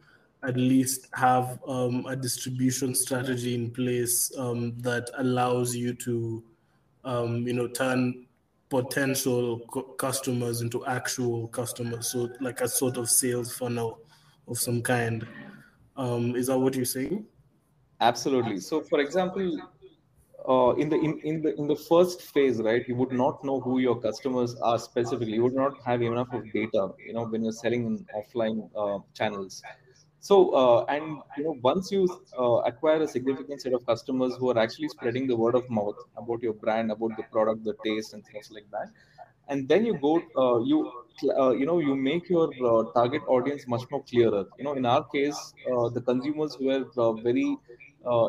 at 0.44 0.56
least 0.56 1.08
have 1.14 1.58
um, 1.66 2.06
a 2.06 2.14
distribution 2.14 2.94
strategy 2.94 3.54
in 3.54 3.70
place 3.70 4.30
um, 4.38 4.78
that 4.78 5.10
allows 5.18 5.74
you 5.74 5.94
to, 5.94 6.42
um, 7.04 7.46
you 7.46 7.52
know, 7.54 7.66
turn 7.66 8.26
potential 8.68 9.60
customers 9.98 10.60
into 10.60 10.84
actual 10.86 11.48
customers. 11.48 12.12
So 12.12 12.28
like 12.40 12.60
a 12.60 12.68
sort 12.68 12.96
of 12.96 13.08
sales 13.08 13.56
funnel 13.56 14.00
of 14.46 14.58
some 14.58 14.82
kind. 14.82 15.26
Um, 15.96 16.36
is 16.36 16.46
that 16.46 16.58
what 16.58 16.74
you're 16.74 16.84
saying? 16.84 17.26
Absolutely. 18.00 18.60
So, 18.60 18.82
for 18.82 19.00
example, 19.00 19.58
uh, 20.48 20.74
in 20.74 20.88
the 20.88 20.96
in, 20.96 21.20
in 21.24 21.42
the 21.42 21.54
in 21.58 21.66
the 21.66 21.74
first 21.74 22.22
phase, 22.22 22.58
right, 22.58 22.86
you 22.86 22.94
would 22.94 23.12
not 23.12 23.42
know 23.44 23.60
who 23.60 23.80
your 23.80 24.00
customers 24.00 24.54
are 24.62 24.78
specifically. 24.78 25.32
You 25.32 25.42
would 25.42 25.54
not 25.54 25.72
have 25.84 26.00
enough 26.00 26.32
of 26.32 26.44
data, 26.52 26.90
you 27.04 27.12
know, 27.12 27.24
when 27.24 27.42
you're 27.42 27.52
selling 27.52 27.84
in 27.86 28.06
offline 28.14 28.70
uh, 28.76 29.00
channels. 29.14 29.62
So, 30.20 30.50
uh, 30.50 30.84
and 30.88 31.22
you 31.36 31.44
know, 31.44 31.56
once 31.62 31.90
you 31.92 32.08
uh, 32.38 32.56
acquire 32.70 33.02
a 33.02 33.08
significant 33.08 33.62
set 33.62 33.72
of 33.72 33.86
customers 33.86 34.34
who 34.36 34.50
are 34.50 34.58
actually 34.58 34.88
spreading 34.88 35.26
the 35.28 35.36
word 35.36 35.54
of 35.54 35.68
mouth 35.70 35.96
about 36.16 36.42
your 36.42 36.54
brand, 36.54 36.90
about 36.90 37.16
the 37.16 37.22
product, 37.24 37.64
the 37.64 37.74
taste, 37.84 38.14
and 38.14 38.24
things 38.26 38.50
like 38.50 38.68
that, 38.70 38.88
and 39.48 39.68
then 39.68 39.86
you 39.86 39.94
go, 39.94 40.16
uh, 40.36 40.58
you 40.64 40.92
uh, 41.38 41.50
you 41.50 41.66
know, 41.66 41.78
you 41.78 41.94
make 41.94 42.28
your 42.28 42.48
uh, 42.64 42.84
target 42.92 43.22
audience 43.26 43.66
much 43.66 43.82
more 43.90 44.02
clearer. 44.04 44.44
You 44.58 44.64
know, 44.64 44.74
in 44.74 44.84
our 44.86 45.04
case, 45.04 45.54
uh, 45.72 45.88
the 45.88 46.00
consumers 46.00 46.56
were 46.60 46.84
very 47.22 47.56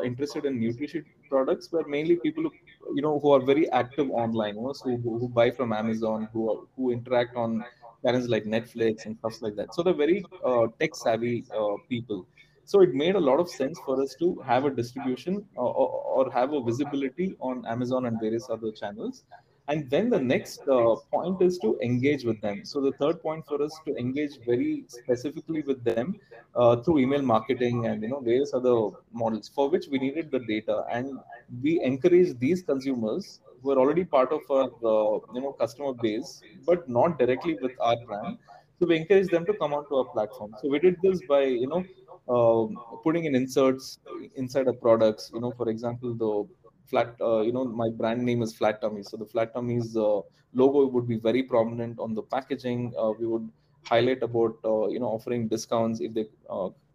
interested 0.04 0.44
in 0.44 0.60
nutrition 0.60 1.04
products 1.28 1.70
were 1.70 1.86
mainly 1.86 2.16
people 2.16 2.42
who, 2.42 2.50
you 2.96 3.02
know, 3.02 3.18
who 3.20 3.30
are 3.30 3.40
very 3.40 3.70
active 3.70 4.10
online. 4.10 4.56
You 4.56 4.62
know, 4.62 4.72
so 4.72 4.90
who, 4.96 5.18
who 5.18 5.28
buy 5.28 5.50
from 5.52 5.72
Amazon, 5.72 6.28
who 6.32 6.68
who 6.76 6.90
interact 6.90 7.36
on 7.36 7.64
channels 8.02 8.28
like 8.28 8.44
Netflix 8.44 9.06
and 9.06 9.16
stuff 9.18 9.40
like 9.42 9.56
that. 9.56 9.74
So 9.74 9.82
they're 9.82 9.94
very 9.94 10.24
uh, 10.44 10.66
tech 10.78 10.94
savvy 10.94 11.44
uh, 11.56 11.76
people. 11.88 12.26
So 12.64 12.82
it 12.82 12.94
made 12.94 13.16
a 13.16 13.20
lot 13.20 13.40
of 13.40 13.48
sense 13.48 13.78
for 13.84 14.00
us 14.00 14.14
to 14.20 14.36
have 14.46 14.64
a 14.64 14.70
distribution 14.70 15.44
uh, 15.56 15.60
or, 15.60 15.88
or, 16.26 16.30
have 16.30 16.52
a 16.52 16.62
visibility 16.62 17.34
on 17.40 17.66
Amazon 17.66 18.06
and 18.06 18.20
various 18.20 18.48
other 18.48 18.70
channels. 18.70 19.24
And 19.66 19.90
then 19.90 20.08
the 20.08 20.20
next 20.20 20.60
uh, 20.68 20.96
point 21.12 21.42
is 21.42 21.58
to 21.58 21.78
engage 21.80 22.24
with 22.24 22.40
them. 22.40 22.64
So 22.64 22.80
the 22.80 22.92
third 22.92 23.22
point 23.22 23.44
for 23.46 23.62
us 23.62 23.76
to 23.86 23.96
engage 23.96 24.38
very 24.46 24.84
specifically 24.86 25.62
with 25.62 25.82
them 25.84 26.18
uh, 26.54 26.76
through 26.76 26.98
email 26.98 27.22
marketing 27.22 27.86
and 27.86 28.02
you 28.02 28.08
know 28.08 28.20
various 28.20 28.54
other 28.54 28.90
models 29.12 29.48
for 29.54 29.68
which 29.68 29.86
we 29.88 29.98
needed 29.98 30.30
the 30.30 30.40
data, 30.40 30.84
and 30.90 31.18
we 31.62 31.80
encourage 31.82 32.38
these 32.38 32.62
consumers 32.62 33.40
who 33.62 33.70
are 33.72 33.78
already 33.78 34.04
part 34.04 34.32
of 34.32 34.42
our 34.50 34.64
uh, 34.64 35.18
you 35.34 35.40
know 35.40 35.52
customer 35.52 35.92
base, 35.94 36.42
but 36.66 36.88
not 36.88 37.18
directly 37.18 37.54
with 37.60 37.72
our 37.80 37.96
brand. 38.06 38.38
So 38.78 38.86
we 38.86 38.96
encourage 38.96 39.28
them 39.28 39.44
to 39.46 39.54
come 39.54 39.74
onto 39.74 39.94
our 39.96 40.06
platform. 40.06 40.54
So 40.60 40.68
we 40.68 40.78
did 40.78 40.96
this 41.02 41.20
by 41.28 41.42
you 41.44 41.66
know 41.66 41.84
uh, 42.28 42.98
putting 43.04 43.24
in 43.24 43.34
inserts 43.34 43.98
inside 44.36 44.66
our 44.68 44.72
products. 44.86 45.30
You 45.34 45.40
know, 45.40 45.52
for 45.52 45.68
example, 45.68 46.14
the 46.14 46.48
flat 46.90 47.14
uh, 47.20 47.40
you 47.40 47.52
know 47.52 47.64
my 47.64 47.88
brand 47.88 48.22
name 48.24 48.42
is 48.42 48.52
flat 48.56 48.80
tummy 48.80 49.02
so 49.02 49.16
the 49.16 49.24
flat 49.24 49.54
tummy's 49.54 49.96
uh, 49.96 50.20
logo 50.54 50.86
would 50.86 51.06
be 51.06 51.16
very 51.16 51.42
prominent 51.42 51.98
on 52.00 52.14
the 52.14 52.22
packaging 52.22 52.92
uh, 52.98 53.10
we 53.10 53.26
would 53.26 53.48
highlight 53.84 54.22
about 54.22 54.58
uh, 54.64 54.88
you 54.88 54.98
know 54.98 55.10
offering 55.16 55.46
discounts 55.48 56.00
if 56.00 56.12
they 56.14 56.26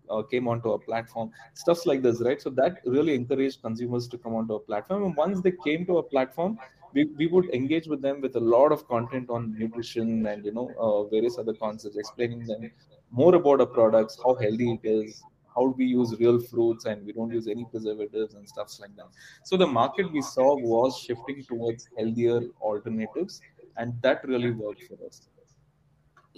uh, 0.09 0.21
came 0.23 0.47
onto 0.47 0.71
our 0.71 0.79
platform, 0.79 1.31
stuff 1.53 1.85
like 1.85 2.01
this, 2.01 2.21
right? 2.21 2.41
So 2.41 2.49
that 2.51 2.79
really 2.85 3.15
encouraged 3.15 3.61
consumers 3.61 4.07
to 4.09 4.17
come 4.17 4.35
onto 4.35 4.53
our 4.53 4.59
platform. 4.59 5.03
And 5.03 5.15
once 5.15 5.41
they 5.41 5.53
came 5.63 5.85
to 5.87 5.97
our 5.97 6.03
platform, 6.03 6.57
we, 6.93 7.05
we 7.17 7.27
would 7.27 7.53
engage 7.53 7.87
with 7.87 8.01
them 8.01 8.21
with 8.21 8.35
a 8.35 8.39
lot 8.39 8.71
of 8.71 8.87
content 8.87 9.29
on 9.29 9.57
nutrition 9.57 10.25
and 10.27 10.45
you 10.45 10.53
know 10.53 10.73
uh, 10.79 11.03
various 11.09 11.37
other 11.37 11.53
concepts, 11.53 11.97
explaining 11.97 12.45
them 12.45 12.71
more 13.11 13.35
about 13.35 13.59
our 13.59 13.65
products, 13.65 14.17
how 14.23 14.35
healthy 14.35 14.79
it 14.81 14.87
is, 14.87 15.23
how 15.55 15.65
we 15.77 15.85
use 15.85 16.15
real 16.19 16.39
fruits 16.39 16.85
and 16.85 17.05
we 17.05 17.13
don't 17.13 17.31
use 17.31 17.47
any 17.47 17.65
preservatives 17.65 18.33
and 18.33 18.47
stuffs 18.47 18.79
like 18.79 18.95
that. 18.95 19.07
So 19.43 19.57
the 19.57 19.67
market 19.67 20.11
we 20.11 20.21
saw 20.21 20.57
was 20.57 20.97
shifting 20.97 21.43
towards 21.43 21.87
healthier 21.97 22.41
alternatives, 22.61 23.41
and 23.77 23.93
that 24.01 24.27
really 24.27 24.51
worked 24.51 24.83
for 24.83 24.97
us. 25.05 25.27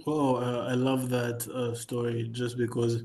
Oh, 0.06 0.36
uh, 0.36 0.68
I 0.70 0.74
love 0.74 1.10
that 1.10 1.48
uh, 1.48 1.74
story 1.74 2.30
just 2.32 2.58
because 2.58 3.04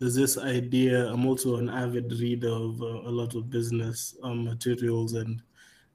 there's 0.00 0.14
this 0.14 0.38
idea. 0.38 1.06
I'm 1.08 1.26
also 1.26 1.56
an 1.56 1.68
avid 1.68 2.10
reader 2.12 2.48
of 2.48 2.80
uh, 2.80 3.02
a 3.06 3.12
lot 3.12 3.34
of 3.34 3.50
business 3.50 4.16
um, 4.22 4.44
materials, 4.44 5.12
and 5.12 5.42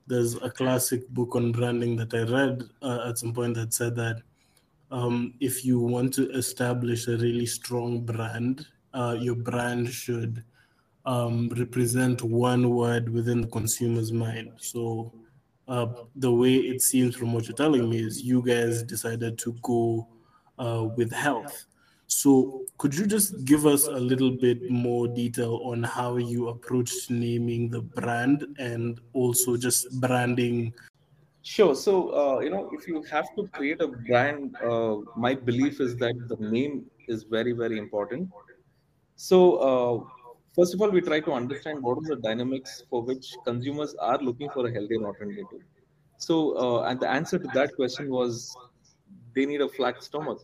there's 0.06 0.36
a 0.36 0.50
classic 0.50 1.10
book 1.10 1.36
on 1.36 1.52
branding 1.52 1.96
that 1.98 2.14
I 2.14 2.22
read 2.32 2.64
uh, 2.84 3.10
at 3.10 3.18
some 3.18 3.34
point 3.34 3.56
that 3.56 3.74
said 3.74 3.96
that 3.96 4.22
um, 4.92 5.34
if 5.40 5.66
you 5.66 5.80
want 5.80 6.14
to 6.14 6.30
establish 6.32 7.08
a 7.08 7.18
really 7.18 7.48
strong 7.48 8.02
brand, 8.06 8.68
uh, 8.94 9.18
your 9.20 9.36
brand 9.36 9.90
should 9.90 10.44
um, 11.08 11.50
represent 11.58 12.22
one 12.22 12.70
word 12.70 13.10
within 13.10 13.42
the 13.42 13.48
consumer's 13.48 14.12
mind. 14.12 14.52
So, 14.58 15.14
uh, 15.68 15.88
the 16.16 16.32
way 16.32 16.54
it 16.54 16.84
seems 16.84 17.16
from 17.16 17.34
what 17.34 17.48
you're 17.48 17.58
telling 17.58 17.90
me 17.90 18.04
is 18.04 18.22
you 18.22 18.44
guys 18.44 18.84
decided 18.84 19.40
to 19.40 19.54
go 19.64 20.08
uh, 20.60 20.90
with 20.96 21.12
health. 21.12 21.66
So, 22.08 22.66
could 22.78 22.96
you 22.96 23.08
just 23.08 23.46
give 23.46 23.66
us 23.66 23.88
a 23.88 24.00
little 24.00 24.32
bit 24.32 24.70
more 24.70 25.08
detail 25.08 25.62
on 25.64 25.82
how 25.82 26.18
you 26.18 26.50
approached 26.50 27.10
naming 27.10 27.70
the 27.70 27.82
brand 27.82 28.46
and 28.60 29.02
also 29.14 29.58
just 29.58 30.00
branding? 30.00 30.74
Sure. 31.42 31.76
So, 31.76 32.10
uh, 32.10 32.40
you 32.40 32.50
know, 32.50 32.70
if 32.74 32.88
you 32.88 33.04
have 33.04 33.28
to 33.36 33.48
create 33.48 33.82
a 33.82 33.88
brand, 33.88 34.56
uh, 34.64 34.98
my 35.16 35.34
belief 35.34 35.82
is 35.82 35.96
that 35.98 36.16
the 36.28 36.38
name 36.38 36.86
is 37.08 37.24
very, 37.24 37.54
very 37.54 37.78
important. 37.78 38.30
So, 39.16 39.56
uh, 39.58 40.04
first 40.56 40.74
of 40.74 40.82
all, 40.82 40.90
we 40.90 41.02
try 41.02 41.20
to 41.22 41.32
understand 41.32 41.82
what 41.82 41.98
are 41.98 42.16
the 42.16 42.22
dynamics 42.22 42.84
for 42.90 43.02
which 43.02 43.36
consumers 43.46 43.96
are 43.96 44.20
looking 44.20 44.50
for 44.52 44.68
a 44.68 44.72
healthier 44.72 45.04
alternative. 45.06 45.62
So, 46.18 46.58
uh, 46.58 46.90
and 46.90 47.00
the 47.00 47.10
answer 47.10 47.40
to 47.40 47.48
that 47.54 47.76
question 47.76 48.10
was 48.10 48.56
they 49.36 49.46
need 49.46 49.62
a 49.62 49.70
flat 49.70 50.04
stomach 50.04 50.40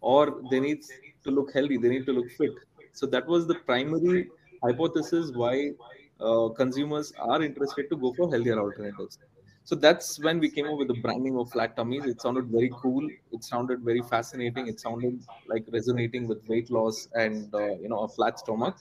or 0.00 0.42
they 0.50 0.60
need 0.60 0.82
to 1.24 1.30
look 1.30 1.52
healthy, 1.52 1.76
they 1.78 1.88
need 1.88 2.06
to 2.06 2.12
look 2.12 2.30
fit. 2.32 2.52
So 2.92 3.06
that 3.06 3.26
was 3.26 3.46
the 3.46 3.56
primary 3.56 4.30
hypothesis 4.62 5.32
why 5.34 5.72
uh, 6.20 6.48
consumers 6.50 7.12
are 7.18 7.42
interested 7.42 7.90
to 7.90 7.96
go 7.96 8.12
for 8.14 8.30
healthier 8.30 8.58
alternatives. 8.58 9.18
So 9.64 9.74
that's 9.74 10.18
when 10.20 10.38
we 10.38 10.48
came 10.50 10.66
up 10.66 10.78
with 10.78 10.88
the 10.88 10.94
branding 10.94 11.36
of 11.36 11.50
flat 11.50 11.76
tummies. 11.76 12.06
It 12.06 12.20
sounded 12.20 12.46
very 12.46 12.72
cool. 12.80 13.10
It 13.32 13.42
sounded 13.42 13.80
very 13.80 14.00
fascinating. 14.02 14.68
It 14.68 14.78
sounded 14.80 15.20
like 15.46 15.64
resonating 15.72 16.28
with 16.28 16.46
weight 16.46 16.70
loss 16.70 17.08
and 17.14 17.52
uh, 17.52 17.74
you 17.74 17.88
know 17.88 18.00
a 18.00 18.08
flat 18.08 18.38
stomach. 18.38 18.76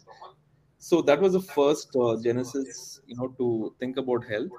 So 0.78 1.02
that 1.04 1.20
was 1.20 1.34
the 1.34 1.42
first 1.42 1.96
uh, 1.96 2.18
genesis, 2.22 3.02
you 3.08 3.16
know, 3.16 3.30
to 3.38 3.76
think 3.80 3.98
about 3.98 4.26
health 4.26 4.52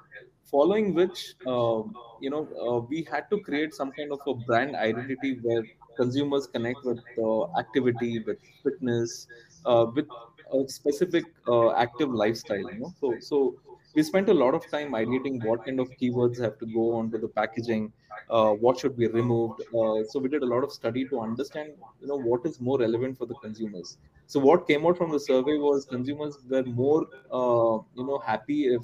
following 0.45 0.93
which 0.93 1.35
uh, 1.45 1.83
you 2.19 2.29
know 2.29 2.43
uh, 2.65 2.79
we 2.87 3.03
had 3.03 3.29
to 3.29 3.39
create 3.41 3.73
some 3.73 3.91
kind 3.91 4.11
of 4.11 4.21
a 4.27 4.33
brand 4.33 4.75
identity 4.75 5.39
where 5.41 5.63
consumers 5.97 6.47
connect 6.47 6.83
with 6.83 6.99
uh, 7.17 7.43
activity 7.57 8.19
with 8.19 8.39
fitness 8.63 9.27
uh, 9.65 9.85
with 9.93 10.07
a 10.53 10.67
specific 10.67 11.25
uh, 11.47 11.71
active 11.73 12.09
lifestyle 12.09 12.67
you 12.73 12.79
know? 12.79 12.93
So 12.99 13.17
so 13.19 13.55
we 13.93 14.03
spent 14.03 14.29
a 14.29 14.33
lot 14.33 14.53
of 14.53 14.69
time 14.69 14.91
ideating 14.93 15.41
what 15.41 15.65
kind 15.65 15.79
of 15.79 15.95
keywords 15.97 16.39
have 16.41 16.57
to 16.59 16.65
go 16.65 16.95
onto 16.95 17.17
the 17.17 17.27
packaging 17.27 17.91
uh, 18.29 18.51
what 18.53 18.77
should 18.79 18.97
be 18.97 19.07
removed 19.07 19.61
so 19.71 20.19
we 20.19 20.29
did 20.29 20.43
a 20.43 20.45
lot 20.45 20.63
of 20.63 20.71
study 20.71 21.07
to 21.07 21.19
understand 21.21 21.73
you 22.01 22.07
know 22.07 22.17
what 22.17 22.45
is 22.45 22.59
more 22.59 22.79
relevant 22.79 23.17
for 23.17 23.25
the 23.25 23.35
consumers. 23.35 23.97
So 24.25 24.39
what 24.39 24.67
came 24.67 24.85
out 24.85 24.97
from 24.97 25.11
the 25.11 25.19
survey 25.19 25.57
was 25.57 25.85
consumers 25.85 26.37
were 26.49 26.63
more 26.63 27.07
you 27.95 28.05
know 28.05 28.19
happy 28.19 28.67
if 28.73 28.83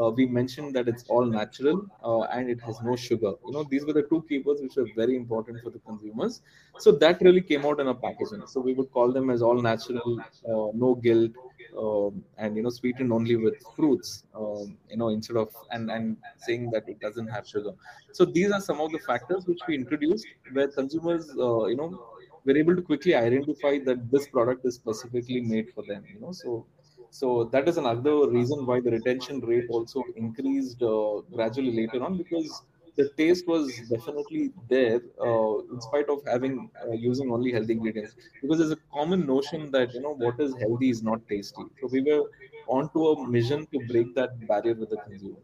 uh, 0.00 0.10
we 0.10 0.26
mentioned 0.26 0.74
that 0.74 0.88
it's 0.88 1.04
all 1.08 1.24
natural 1.24 1.86
uh, 2.04 2.22
and 2.36 2.48
it 2.50 2.60
has 2.60 2.80
no 2.82 2.96
sugar. 2.96 3.32
You 3.46 3.52
know, 3.52 3.64
these 3.64 3.84
were 3.84 3.92
the 3.92 4.02
two 4.02 4.24
keywords 4.30 4.62
which 4.62 4.76
are 4.76 4.86
very 4.94 5.16
important 5.16 5.62
for 5.62 5.70
the 5.70 5.78
consumers. 5.80 6.42
So 6.78 6.92
that 6.92 7.20
really 7.20 7.40
came 7.40 7.64
out 7.64 7.80
in 7.80 7.88
our 7.88 7.94
packaging. 7.94 8.46
So 8.46 8.60
we 8.60 8.74
would 8.74 8.90
call 8.92 9.12
them 9.12 9.30
as 9.30 9.42
all 9.42 9.60
natural, 9.60 10.20
uh, 10.20 10.70
no 10.74 10.94
guilt, 10.94 11.32
um, 11.76 12.24
and 12.38 12.56
you 12.56 12.62
know, 12.62 12.70
sweetened 12.70 13.12
only 13.12 13.36
with 13.36 13.54
fruits. 13.76 14.24
Um, 14.34 14.76
you 14.88 14.96
know, 14.96 15.08
instead 15.08 15.36
of 15.36 15.54
and 15.70 15.90
and 15.90 16.16
saying 16.36 16.70
that 16.72 16.88
it 16.88 17.00
doesn't 17.00 17.28
have 17.28 17.46
sugar. 17.46 17.72
So 18.12 18.24
these 18.24 18.50
are 18.52 18.60
some 18.60 18.80
of 18.80 18.92
the 18.92 18.98
factors 18.98 19.46
which 19.46 19.60
we 19.68 19.74
introduced 19.74 20.26
where 20.52 20.68
consumers, 20.68 21.30
uh, 21.30 21.66
you 21.66 21.76
know, 21.76 22.06
were 22.44 22.56
able 22.56 22.74
to 22.76 22.82
quickly 22.82 23.14
identify 23.14 23.78
that 23.84 24.10
this 24.10 24.28
product 24.28 24.64
is 24.64 24.74
specifically 24.76 25.40
made 25.40 25.72
for 25.74 25.84
them. 25.86 26.04
You 26.12 26.20
know, 26.20 26.32
so 26.32 26.66
so 27.10 27.44
that 27.44 27.68
is 27.68 27.76
another 27.76 28.28
reason 28.30 28.64
why 28.66 28.80
the 28.80 28.90
retention 28.90 29.40
rate 29.40 29.66
also 29.68 30.10
increased 30.16 30.82
uh, 30.82 31.20
gradually 31.34 31.72
later 31.72 32.02
on 32.02 32.16
because 32.16 32.62
the 32.96 33.08
taste 33.16 33.46
was 33.46 33.80
definitely 33.82 34.52
there 34.68 35.00
uh, 35.20 35.58
in 35.72 35.80
spite 35.80 36.08
of 36.08 36.22
having 36.26 36.70
uh, 36.84 36.92
using 36.92 37.30
only 37.32 37.52
healthy 37.52 37.72
ingredients. 37.72 38.16
Because 38.40 38.58
there's 38.58 38.72
a 38.72 38.82
common 38.92 39.26
notion 39.26 39.70
that 39.70 39.94
you 39.94 40.00
know 40.00 40.14
what 40.14 40.38
is 40.40 40.54
healthy 40.56 40.90
is 40.90 41.02
not 41.02 41.26
tasty. 41.28 41.66
So 41.80 41.86
we 41.86 42.00
were 42.02 42.24
onto 42.66 43.06
a 43.08 43.28
mission 43.28 43.66
to 43.72 43.80
break 43.80 44.14
that 44.14 44.46
barrier 44.46 44.74
with 44.74 44.90
the 44.90 44.98
consumer. 44.98 45.38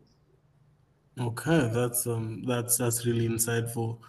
Okay 1.19 1.71
that's 1.73 2.07
um 2.07 2.43
that's 2.43 2.77
that's 2.77 3.07
really 3.07 3.27
insightful. 3.27 4.01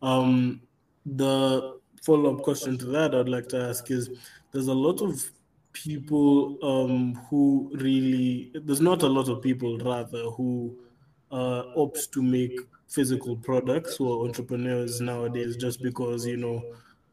Um 0.00 0.62
the 1.04 1.80
follow-up 2.02 2.42
question 2.42 2.76
to 2.78 2.86
that 2.86 3.14
i'd 3.14 3.28
like 3.28 3.48
to 3.48 3.56
ask 3.60 3.88
is 3.90 4.10
there's 4.52 4.66
a 4.68 4.74
lot 4.74 5.00
of 5.00 5.32
people 5.72 6.58
um, 6.62 7.14
who 7.30 7.70
really 7.74 8.50
there's 8.54 8.80
not 8.80 9.02
a 9.02 9.08
lot 9.08 9.28
of 9.28 9.42
people 9.42 9.78
rather 9.78 10.24
who 10.30 10.78
uh, 11.30 11.64
opt 11.76 12.12
to 12.12 12.22
make 12.22 12.52
physical 12.88 13.36
products 13.36 13.98
are 14.00 14.24
entrepreneurs 14.24 15.00
nowadays 15.00 15.56
just 15.56 15.82
because 15.82 16.26
you 16.26 16.36
know 16.36 16.62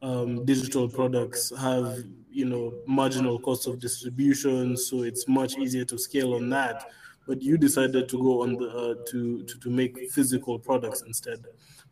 um, 0.01 0.45
digital 0.45 0.89
products 0.89 1.51
have 1.57 1.97
you 2.29 2.45
know 2.45 2.73
marginal 2.85 3.39
cost 3.39 3.67
of 3.67 3.79
distribution 3.79 4.75
so 4.75 5.03
it's 5.03 5.27
much 5.27 5.57
easier 5.57 5.85
to 5.85 5.97
scale 5.97 6.33
on 6.33 6.49
that 6.49 6.85
but 7.29 7.43
you 7.43 7.57
decided 7.57 8.09
to 8.09 8.17
go 8.17 8.41
on 8.41 8.55
the 8.55 8.67
uh, 8.67 8.95
to, 9.09 9.43
to 9.43 9.59
to 9.59 9.69
make 9.69 10.09
physical 10.09 10.57
products 10.57 11.03
instead 11.03 11.45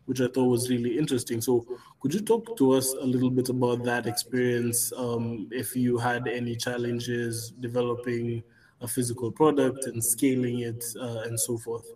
which 0.07 0.21
I 0.21 0.27
thought 0.29 0.47
was 0.47 0.69
really 0.69 0.97
interesting. 0.97 1.41
So, 1.41 1.65
could 1.99 2.13
you 2.13 2.21
talk 2.21 2.57
to 2.57 2.71
us 2.71 2.93
a 2.93 3.05
little 3.05 3.29
bit 3.29 3.49
about 3.49 3.83
that 3.83 4.07
experience? 4.07 4.93
Um, 4.95 5.49
if 5.51 5.75
you 5.75 5.97
had 5.97 6.29
any 6.29 6.55
challenges 6.55 7.51
developing 7.59 8.41
a 8.79 8.87
physical 8.87 9.31
product 9.31 9.85
and 9.85 10.01
scaling 10.01 10.59
it 10.59 10.81
uh, 10.97 11.23
and 11.25 11.37
so 11.37 11.57
forth? 11.57 11.91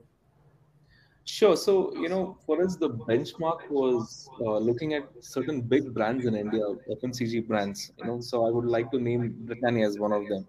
Sure. 1.24 1.56
So, 1.56 1.96
you 1.96 2.10
know, 2.10 2.38
for 2.46 2.62
us, 2.62 2.76
the 2.76 2.90
benchmark 2.90 3.70
was 3.70 4.30
uh, 4.42 4.58
looking 4.58 4.94
at 4.94 5.08
certain 5.22 5.62
big 5.62 5.94
brands 5.94 6.26
in 6.26 6.36
India, 6.36 6.64
FMCG 7.02 7.48
brands. 7.48 7.94
You 7.98 8.06
know, 8.08 8.20
so 8.20 8.46
I 8.46 8.50
would 8.50 8.66
like 8.66 8.92
to 8.92 9.00
name 9.00 9.36
Britannia 9.46 9.88
as 9.88 9.98
one 9.98 10.12
of 10.12 10.28
them. 10.28 10.46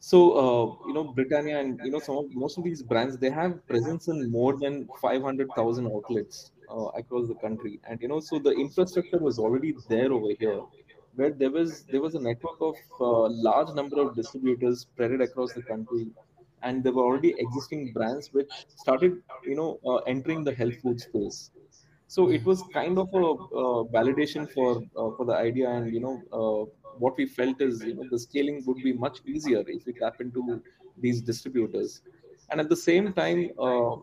So 0.00 0.18
uh, 0.42 0.86
you 0.88 0.94
know, 0.94 1.04
Britannia 1.04 1.60
and 1.60 1.78
you 1.84 1.90
know 1.90 2.00
some 2.00 2.16
of 2.18 2.34
most 2.34 2.56
of 2.58 2.64
these 2.64 2.82
brands 2.82 3.18
they 3.18 3.30
have 3.30 3.66
presence 3.68 4.08
in 4.08 4.30
more 4.30 4.56
than 4.58 4.88
500,000 5.00 5.86
outlets 5.86 6.52
uh, 6.68 6.86
across 7.02 7.28
the 7.28 7.34
country, 7.34 7.80
and 7.84 8.00
you 8.00 8.08
know 8.08 8.20
so 8.20 8.38
the 8.38 8.50
infrastructure 8.52 9.18
was 9.18 9.38
already 9.38 9.72
there 9.88 10.10
over 10.12 10.32
here, 10.38 10.60
where 11.14 11.30
there 11.32 11.50
was 11.50 11.84
there 11.84 12.00
was 12.00 12.14
a 12.14 12.20
network 12.20 12.60
of 12.60 12.76
uh, 13.00 13.28
large 13.48 13.74
number 13.74 14.00
of 14.00 14.14
distributors 14.16 14.80
spread 14.80 15.20
across 15.20 15.52
the 15.52 15.62
country, 15.62 16.10
and 16.62 16.82
there 16.82 16.92
were 16.92 17.04
already 17.04 17.34
existing 17.38 17.92
brands 17.92 18.32
which 18.32 18.66
started 18.74 19.22
you 19.44 19.54
know 19.54 19.78
uh, 19.86 19.96
entering 20.14 20.44
the 20.44 20.54
health 20.54 20.80
food 20.80 20.98
space. 21.00 21.50
So 22.06 22.30
it 22.30 22.44
was 22.44 22.62
kind 22.72 22.98
of 22.98 23.08
a 23.14 23.18
uh, 23.18 23.80
validation 23.98 24.50
for 24.50 24.70
uh, 24.96 25.10
for 25.16 25.26
the 25.26 25.34
idea, 25.34 25.68
and 25.70 25.92
you 25.92 26.00
know 26.00 26.24
what 26.98 27.16
we 27.16 27.26
felt 27.26 27.60
is 27.60 27.84
you 27.84 27.94
know 27.94 28.04
the 28.10 28.18
scaling 28.18 28.62
would 28.66 28.82
be 28.82 28.92
much 28.92 29.20
easier 29.24 29.62
if 29.66 29.86
we 29.86 29.92
tap 29.92 30.20
into 30.20 30.62
these 30.96 31.20
distributors. 31.22 32.02
And 32.50 32.60
at 32.60 32.68
the 32.68 32.76
same 32.76 33.12
time 33.12 33.50
uh, 33.58 33.96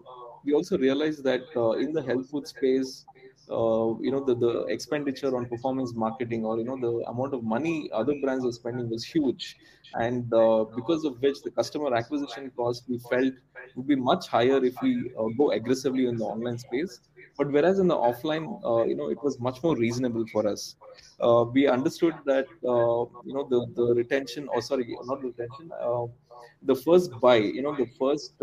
we 0.43 0.53
also 0.53 0.77
realized 0.77 1.23
that 1.23 1.47
uh, 1.55 1.71
in 1.71 1.93
the 1.93 2.01
health 2.01 2.29
food 2.29 2.47
space 2.47 3.05
uh, 3.49 3.95
you 3.99 4.11
know 4.11 4.23
the, 4.23 4.35
the 4.35 4.65
expenditure 4.67 5.35
on 5.35 5.47
performance 5.47 5.93
marketing 5.93 6.45
or 6.45 6.57
you 6.57 6.65
know 6.65 6.77
the 6.77 7.03
amount 7.09 7.33
of 7.33 7.43
money 7.43 7.89
other 7.93 8.15
brands 8.15 8.45
are 8.45 8.51
spending 8.51 8.89
was 8.89 9.03
huge 9.05 9.57
and 9.93 10.33
uh, 10.33 10.65
because 10.75 11.03
of 11.05 11.21
which 11.21 11.43
the 11.43 11.51
customer 11.51 11.93
acquisition 11.95 12.51
cost 12.51 12.87
we 12.87 12.97
felt 12.99 13.33
would 13.75 13.87
be 13.87 13.95
much 13.95 14.27
higher 14.27 14.63
if 14.63 14.79
we 14.81 15.09
uh, 15.17 15.27
go 15.29 15.51
aggressively 15.51 16.07
in 16.07 16.17
the 16.17 16.25
online 16.25 16.57
space. 16.57 17.01
But 17.37 17.51
whereas 17.51 17.79
in 17.79 17.87
the 17.87 17.95
offline 17.95 18.59
uh, 18.65 18.85
you 18.85 18.95
know 18.95 19.09
it 19.09 19.21
was 19.21 19.39
much 19.39 19.61
more 19.63 19.75
reasonable 19.77 20.25
for 20.27 20.47
us. 20.47 20.75
Uh, 21.19 21.45
we 21.51 21.67
understood 21.67 22.23
that 22.25 22.47
uh, 22.63 23.03
you 23.25 23.33
know 23.33 23.47
the, 23.49 23.65
the 23.75 23.93
retention 23.95 24.47
or 24.49 24.61
sorry 24.61 24.97
not 25.03 25.21
retention 25.23 25.71
the 26.63 26.75
first 26.75 27.19
buy 27.19 27.35
you 27.37 27.61
know 27.61 27.73
the 27.75 27.85
first 27.85 28.33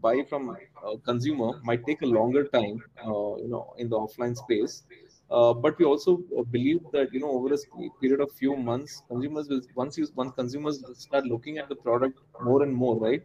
buy 0.00 0.22
from 0.28 0.58
consumer 1.04 1.58
might 1.62 1.84
take 1.86 2.02
a 2.02 2.06
longer 2.06 2.44
time 2.48 2.82
you 3.04 3.48
know 3.48 3.74
in 3.78 3.88
the 3.88 3.96
offline 3.96 4.36
space 4.36 4.84
but 5.54 5.78
we 5.78 5.84
also 5.84 6.16
believe 6.56 6.80
that 6.92 7.12
you 7.12 7.20
know 7.20 7.30
over 7.30 7.54
a 7.54 7.58
period 8.00 8.20
of 8.20 8.30
few 8.32 8.56
months 8.56 9.02
consumers 9.08 9.48
will 9.48 9.62
once 9.74 9.96
you 9.98 10.06
once 10.14 10.32
consumers 10.40 10.76
start 11.04 11.24
looking 11.26 11.58
at 11.58 11.68
the 11.68 11.76
product 11.76 12.18
more 12.40 12.62
and 12.62 12.74
more 12.74 12.96
right? 12.98 13.22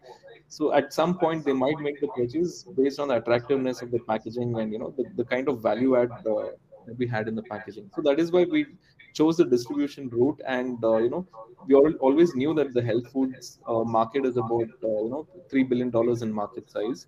So 0.48 0.74
at 0.74 0.94
some 0.94 1.18
point 1.20 1.46
they 1.46 1.54
might 1.54 1.80
make 1.80 2.00
the 2.02 2.08
purchase 2.08 2.64
based 2.64 3.00
on 3.00 3.10
the 3.10 3.16
attractiveness 3.18 3.82
of 3.82 3.92
the 3.92 4.00
packaging 4.00 4.58
and 4.60 4.72
you 4.74 4.80
know 4.80 4.92
the, 4.98 5.06
the 5.16 5.26
kind 5.26 5.48
of 5.50 5.62
value 5.62 5.96
add 5.96 6.16
uh, 6.26 6.50
that 6.86 6.98
we 6.98 7.08
had 7.08 7.28
in 7.28 7.36
the 7.36 7.44
packaging. 7.44 7.92
So 7.94 8.02
that 8.02 8.20
is 8.20 8.32
why 8.32 8.46
we 8.46 8.66
chose 9.14 9.38
the 9.38 9.46
distribution 9.46 10.10
route 10.10 10.40
and 10.46 10.84
uh, 10.84 10.98
you 10.98 11.10
know 11.10 11.28
we 11.68 11.76
all, 11.76 11.94
always 12.00 12.36
knew 12.36 12.54
that 12.56 12.74
the 12.74 12.82
health 12.82 13.08
foods 13.12 13.60
uh, 13.68 13.84
market 13.84 14.26
is 14.26 14.38
about 14.38 14.70
uh, 14.84 15.02
you 15.06 15.10
know 15.10 15.28
3 15.50 15.64
billion 15.64 15.90
dollars 15.90 16.22
in 16.22 16.32
market 16.32 16.70
size. 16.70 17.08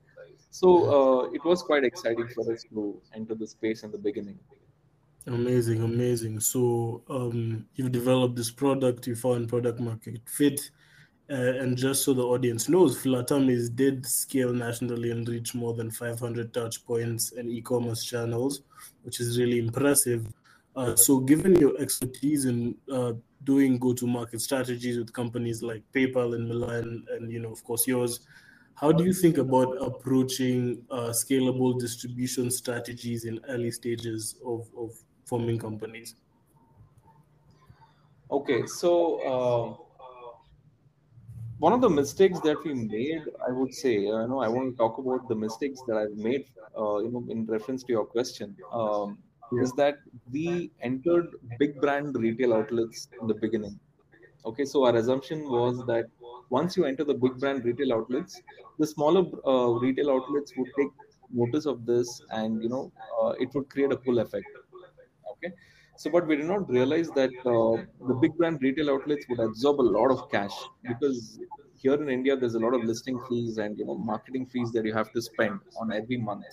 So 0.49 0.67
uh, 0.97 1.31
it 1.31 1.43
was 1.45 1.63
quite 1.63 1.83
exciting 1.83 2.27
for 2.29 2.51
us 2.51 2.63
to 2.65 3.01
enter 3.13 3.35
the 3.35 3.47
space 3.47 3.83
in 3.83 3.91
the 3.91 3.97
beginning 3.97 4.39
amazing 5.27 5.83
amazing 5.83 6.39
so 6.39 7.03
um, 7.09 7.65
you've 7.75 7.91
developed 7.91 8.35
this 8.35 8.51
product 8.51 9.05
you 9.07 9.15
found 9.15 9.47
product 9.47 9.79
market 9.79 10.19
fit 10.25 10.71
uh, 11.31 11.53
and 11.61 11.77
just 11.77 12.03
so 12.03 12.13
the 12.13 12.21
audience 12.21 12.67
knows, 12.67 13.01
Flat 13.01 13.29
Tummies 13.29 13.69
did 13.69 14.05
scale 14.05 14.51
nationally 14.51 15.11
and 15.11 15.25
reach 15.29 15.55
more 15.55 15.73
than 15.73 15.89
500 15.89 16.53
touch 16.53 16.85
points 16.85 17.31
and 17.31 17.49
e-commerce 17.49 18.03
channels, 18.03 18.63
which 19.03 19.21
is 19.21 19.39
really 19.39 19.57
impressive. 19.57 20.27
Uh, 20.75 20.93
so, 20.93 21.21
given 21.21 21.55
your 21.55 21.79
expertise 21.79 22.43
in 22.43 22.75
uh, 22.91 23.13
doing 23.45 23.79
go-to-market 23.79 24.41
strategies 24.41 24.97
with 24.97 25.13
companies 25.13 25.63
like 25.63 25.83
PayPal 25.95 26.35
and 26.35 26.51
Mylan, 26.51 27.03
and 27.11 27.31
you 27.31 27.39
know, 27.39 27.51
of 27.51 27.63
course, 27.63 27.87
yours, 27.87 28.27
how 28.75 28.91
do 28.91 29.05
you 29.05 29.13
think 29.13 29.37
about 29.37 29.77
approaching 29.81 30.83
uh, 30.91 31.11
scalable 31.11 31.79
distribution 31.79 32.51
strategies 32.51 33.23
in 33.23 33.39
early 33.47 33.71
stages 33.71 34.35
of, 34.45 34.67
of 34.77 34.91
forming 35.31 35.57
companies? 35.57 36.15
Okay, 38.37 38.59
so 38.65 38.91
uh, 39.31 39.65
one 41.65 41.73
of 41.73 41.81
the 41.81 41.89
mistakes 41.89 42.39
that 42.41 42.63
we 42.65 42.73
made, 42.73 43.23
I 43.47 43.51
would 43.51 43.73
say, 43.73 43.95
uh, 44.11 44.21
you 44.21 44.27
know, 44.31 44.39
I 44.39 44.49
want 44.55 44.71
to 44.71 44.77
talk 44.77 44.97
about 45.03 45.27
the 45.29 45.35
mistakes 45.35 45.81
that 45.87 45.97
I've 46.01 46.17
made, 46.29 46.45
uh, 46.77 46.97
you 47.03 47.11
know, 47.13 47.23
in 47.29 47.45
reference 47.45 47.83
to 47.83 47.91
your 47.97 48.05
question. 48.05 48.55
Um, 48.71 49.19
is 49.61 49.73
that 49.73 49.97
we 50.31 50.71
entered 50.81 51.27
big 51.59 51.79
brand 51.81 52.15
retail 52.15 52.53
outlets 52.53 53.09
in 53.21 53.27
the 53.27 53.33
beginning. 53.33 53.77
Okay, 54.45 54.63
so 54.63 54.85
our 54.85 54.95
assumption 54.95 55.43
was 55.55 55.85
that 55.87 56.05
once 56.49 56.77
you 56.77 56.85
enter 56.85 57.03
the 57.03 57.17
big 57.25 57.37
brand 57.37 57.65
retail 57.65 57.93
outlets, 57.97 58.41
the 58.79 58.87
smaller 58.87 59.23
uh, 59.45 59.71
retail 59.85 60.09
outlets 60.15 60.53
would 60.55 60.71
take 60.79 60.91
notice 61.43 61.65
of 61.65 61.85
this, 61.85 62.21
and 62.29 62.63
you 62.63 62.69
know, 62.69 62.91
uh, 63.21 63.33
it 63.45 63.53
would 63.53 63.69
create 63.69 63.91
a 63.91 63.97
pull 63.97 64.19
effect. 64.19 64.60
Okay, 65.43 65.53
so 65.95 66.09
but 66.11 66.27
we 66.27 66.35
did 66.35 66.45
not 66.45 66.69
realize 66.69 67.11
that 67.11 67.31
uh, 67.45 67.83
the 68.07 68.13
big 68.13 68.37
brand 68.37 68.61
retail 68.61 68.91
outlets 68.91 69.27
would 69.27 69.39
absorb 69.39 69.79
a 69.81 69.87
lot 69.97 70.11
of 70.11 70.29
cash 70.29 70.53
because 70.87 71.39
here 71.77 71.95
in 71.95 72.09
India 72.09 72.35
there's 72.37 72.55
a 72.55 72.59
lot 72.59 72.73
of 72.75 72.83
listing 72.83 73.19
fees 73.27 73.57
and 73.57 73.77
you 73.77 73.85
know 73.85 73.97
marketing 73.97 74.45
fees 74.45 74.71
that 74.71 74.85
you 74.85 74.93
have 74.93 75.11
to 75.13 75.21
spend 75.21 75.59
on 75.79 75.91
every 75.91 76.17
month. 76.17 76.45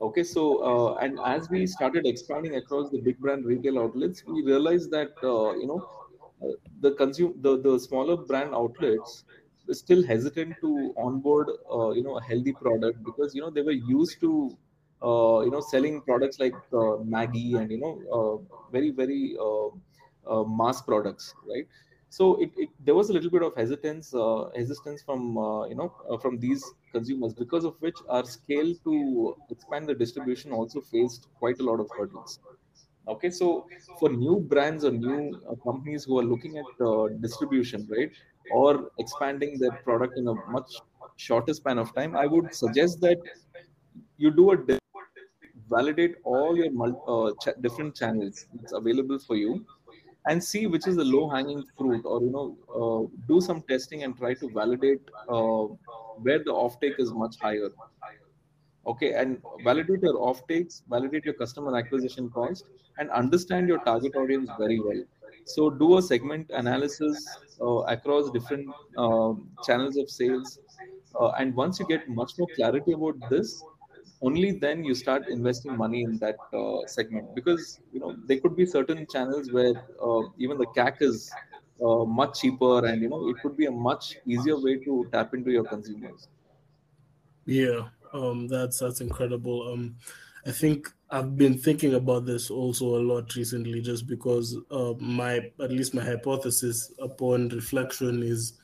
Okay, 0.00 0.22
so 0.24 0.42
uh, 0.64 0.94
and 0.94 1.18
as 1.20 1.50
we 1.50 1.66
started 1.66 2.06
expanding 2.06 2.54
across 2.56 2.90
the 2.90 2.98
big 2.98 3.18
brand 3.18 3.44
retail 3.44 3.78
outlets, 3.78 4.24
we 4.24 4.42
realized 4.42 4.90
that 4.92 5.10
uh, 5.22 5.52
you 5.56 5.66
know 5.66 5.86
uh, 6.42 6.54
the 6.80 6.92
consume 6.92 7.34
the 7.42 7.58
the 7.60 7.78
smaller 7.78 8.16
brand 8.16 8.54
outlets 8.54 9.24
still 9.72 10.02
hesitant 10.02 10.56
to 10.62 10.94
onboard 10.96 11.50
uh, 11.70 11.90
you 11.90 12.02
know 12.02 12.16
a 12.16 12.22
healthy 12.22 12.52
product 12.52 13.04
because 13.04 13.34
you 13.34 13.42
know 13.42 13.50
they 13.50 13.62
were 13.62 13.78
used 13.92 14.20
to 14.20 14.56
uh, 15.02 15.40
you 15.44 15.50
know 15.50 15.60
selling 15.60 16.00
products 16.02 16.38
like 16.38 16.54
uh, 16.72 16.96
Maggi 17.14 17.56
and 17.60 17.70
you 17.70 17.78
know 17.78 18.46
very 18.72 18.90
very 18.90 19.36
mass 20.46 20.82
products, 20.82 21.34
right? 21.48 21.66
so 22.12 22.40
it, 22.42 22.50
it, 22.56 22.68
there 22.84 22.94
was 22.96 23.08
a 23.08 23.12
little 23.12 23.30
bit 23.30 23.40
of 23.40 23.54
hesitance 23.54 24.12
uh, 24.14 24.50
hesitance 24.56 25.00
from 25.00 25.38
uh, 25.38 25.64
you 25.68 25.76
know 25.76 25.94
uh, 26.10 26.18
from 26.18 26.40
these 26.40 26.74
consumers 26.92 27.32
because 27.32 27.64
of 27.64 27.76
which 27.80 27.98
our 28.08 28.24
scale 28.24 28.74
to 28.84 29.36
expand 29.48 29.88
the 29.88 29.94
distribution 29.94 30.50
also 30.50 30.80
faced 30.80 31.28
quite 31.38 31.60
a 31.60 31.62
lot 31.62 31.78
of 31.78 31.88
hurdles 31.96 32.40
okay 33.06 33.30
so 33.30 33.68
for 33.94 34.08
new 34.08 34.40
brands 34.40 34.84
or 34.84 34.90
new 34.90 35.40
uh, 35.48 35.54
companies 35.64 36.02
who 36.04 36.18
are 36.18 36.24
looking 36.24 36.58
at 36.58 36.66
uh, 36.84 37.06
distribution 37.20 37.86
right 37.96 38.10
or 38.48 38.90
expanding 38.98 39.56
their 39.60 39.72
product 39.84 40.18
in 40.18 40.26
a 40.26 40.34
much 40.48 40.82
shorter 41.16 41.54
span 41.54 41.78
of 41.78 41.94
time 41.94 42.16
i 42.16 42.26
would 42.26 42.52
suggest 42.52 43.00
that 43.00 43.18
you 44.18 44.30
do 44.30 44.50
a 44.52 44.79
validate 45.76 46.16
all 46.24 46.56
your 46.56 46.70
uh, 47.14 47.32
ch- 47.42 47.58
different 47.60 47.94
channels 47.96 48.46
that's 48.54 48.72
available 48.72 49.18
for 49.18 49.36
you 49.36 49.66
and 50.26 50.42
see 50.44 50.66
which 50.66 50.86
is 50.86 50.96
the 50.96 51.04
low 51.04 51.28
hanging 51.30 51.62
fruit 51.76 52.02
or 52.04 52.20
you 52.22 52.30
know 52.36 52.46
uh, 52.80 53.02
do 53.28 53.40
some 53.40 53.62
testing 53.62 54.04
and 54.04 54.16
try 54.18 54.34
to 54.34 54.50
validate 54.50 55.02
uh, 55.28 55.64
where 56.26 56.38
the 56.44 56.52
offtake 56.64 56.98
is 56.98 57.12
much 57.12 57.36
higher. 57.40 57.70
Okay 58.86 59.12
and 59.14 59.42
validate 59.58 60.02
your 60.02 60.14
offtakes 60.28 60.82
validate 60.88 61.24
your 61.26 61.34
customer 61.34 61.76
acquisition 61.76 62.30
cost 62.30 62.64
and 62.98 63.10
understand 63.10 63.68
your 63.68 63.78
target 63.80 64.14
audience 64.16 64.50
very 64.58 64.80
well. 64.80 65.02
So 65.44 65.68
do 65.70 65.98
a 65.98 66.02
segment 66.02 66.50
analysis 66.50 67.38
uh, 67.60 67.80
across 67.96 68.30
different 68.30 68.74
um, 68.96 69.50
channels 69.60 69.96
of 69.98 70.08
sales 70.08 70.60
uh, 71.20 71.30
and 71.32 71.54
once 71.54 71.78
you 71.78 71.84
get 71.86 72.08
much 72.08 72.32
more 72.38 72.48
clarity 72.54 72.92
about 72.92 73.28
this 73.28 73.66
only 74.22 74.52
then 74.52 74.84
you 74.84 74.94
start 74.94 75.28
investing 75.28 75.76
money 75.76 76.02
in 76.02 76.18
that 76.18 76.36
uh, 76.52 76.86
segment 76.86 77.34
because 77.34 77.80
you 77.92 78.00
know 78.00 78.14
there 78.26 78.38
could 78.40 78.54
be 78.56 78.66
certain 78.66 79.06
channels 79.06 79.50
where 79.50 79.74
uh, 80.02 80.22
even 80.38 80.58
the 80.58 80.66
CAC 80.76 81.00
is 81.00 81.30
uh, 81.82 82.04
much 82.04 82.40
cheaper 82.40 82.86
and 82.86 83.00
you 83.02 83.08
know 83.08 83.28
it 83.28 83.36
could 83.42 83.56
be 83.56 83.66
a 83.66 83.70
much 83.70 84.16
easier 84.26 84.58
way 84.60 84.76
to 84.76 85.08
tap 85.12 85.32
into 85.34 85.50
your 85.50 85.64
consumers. 85.64 86.28
Yeah, 87.46 87.88
um, 88.12 88.48
that's 88.48 88.78
that's 88.78 89.00
incredible. 89.00 89.72
Um, 89.72 89.96
I 90.46 90.52
think 90.52 90.92
I've 91.10 91.36
been 91.36 91.58
thinking 91.58 91.94
about 91.94 92.26
this 92.26 92.50
also 92.50 92.96
a 92.96 93.02
lot 93.02 93.34
recently, 93.34 93.80
just 93.80 94.06
because 94.06 94.56
uh, 94.70 94.94
my 94.98 95.50
at 95.60 95.70
least 95.70 95.94
my 95.94 96.04
hypothesis 96.04 96.92
upon 96.98 97.48
reflection 97.48 98.22
is 98.22 98.58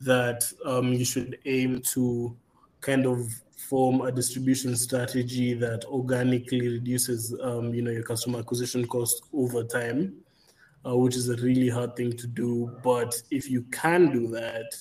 that 0.00 0.50
um, 0.64 0.92
you 0.92 1.04
should 1.04 1.38
aim 1.44 1.82
to 1.82 2.36
kind 2.80 3.06
of 3.06 3.28
form 3.56 4.00
a 4.00 4.10
distribution 4.10 4.76
strategy 4.76 5.54
that 5.54 5.84
organically 5.84 6.68
reduces, 6.68 7.34
um, 7.42 7.72
you 7.74 7.82
know, 7.82 7.90
your 7.90 8.02
customer 8.02 8.38
acquisition 8.38 8.86
cost 8.86 9.22
over 9.32 9.62
time, 9.62 10.14
uh, 10.86 10.96
which 10.96 11.14
is 11.14 11.28
a 11.28 11.36
really 11.36 11.68
hard 11.68 11.94
thing 11.94 12.16
to 12.16 12.26
do. 12.26 12.76
But 12.82 13.14
if 13.30 13.50
you 13.50 13.62
can 13.70 14.10
do 14.10 14.26
that, 14.28 14.74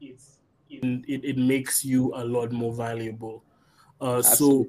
it's 0.00 0.38
it, 0.70 1.24
it 1.24 1.38
makes 1.38 1.84
you 1.84 2.12
a 2.14 2.24
lot 2.24 2.50
more 2.50 2.72
valuable. 2.74 3.44
Uh, 4.00 4.20
so, 4.22 4.66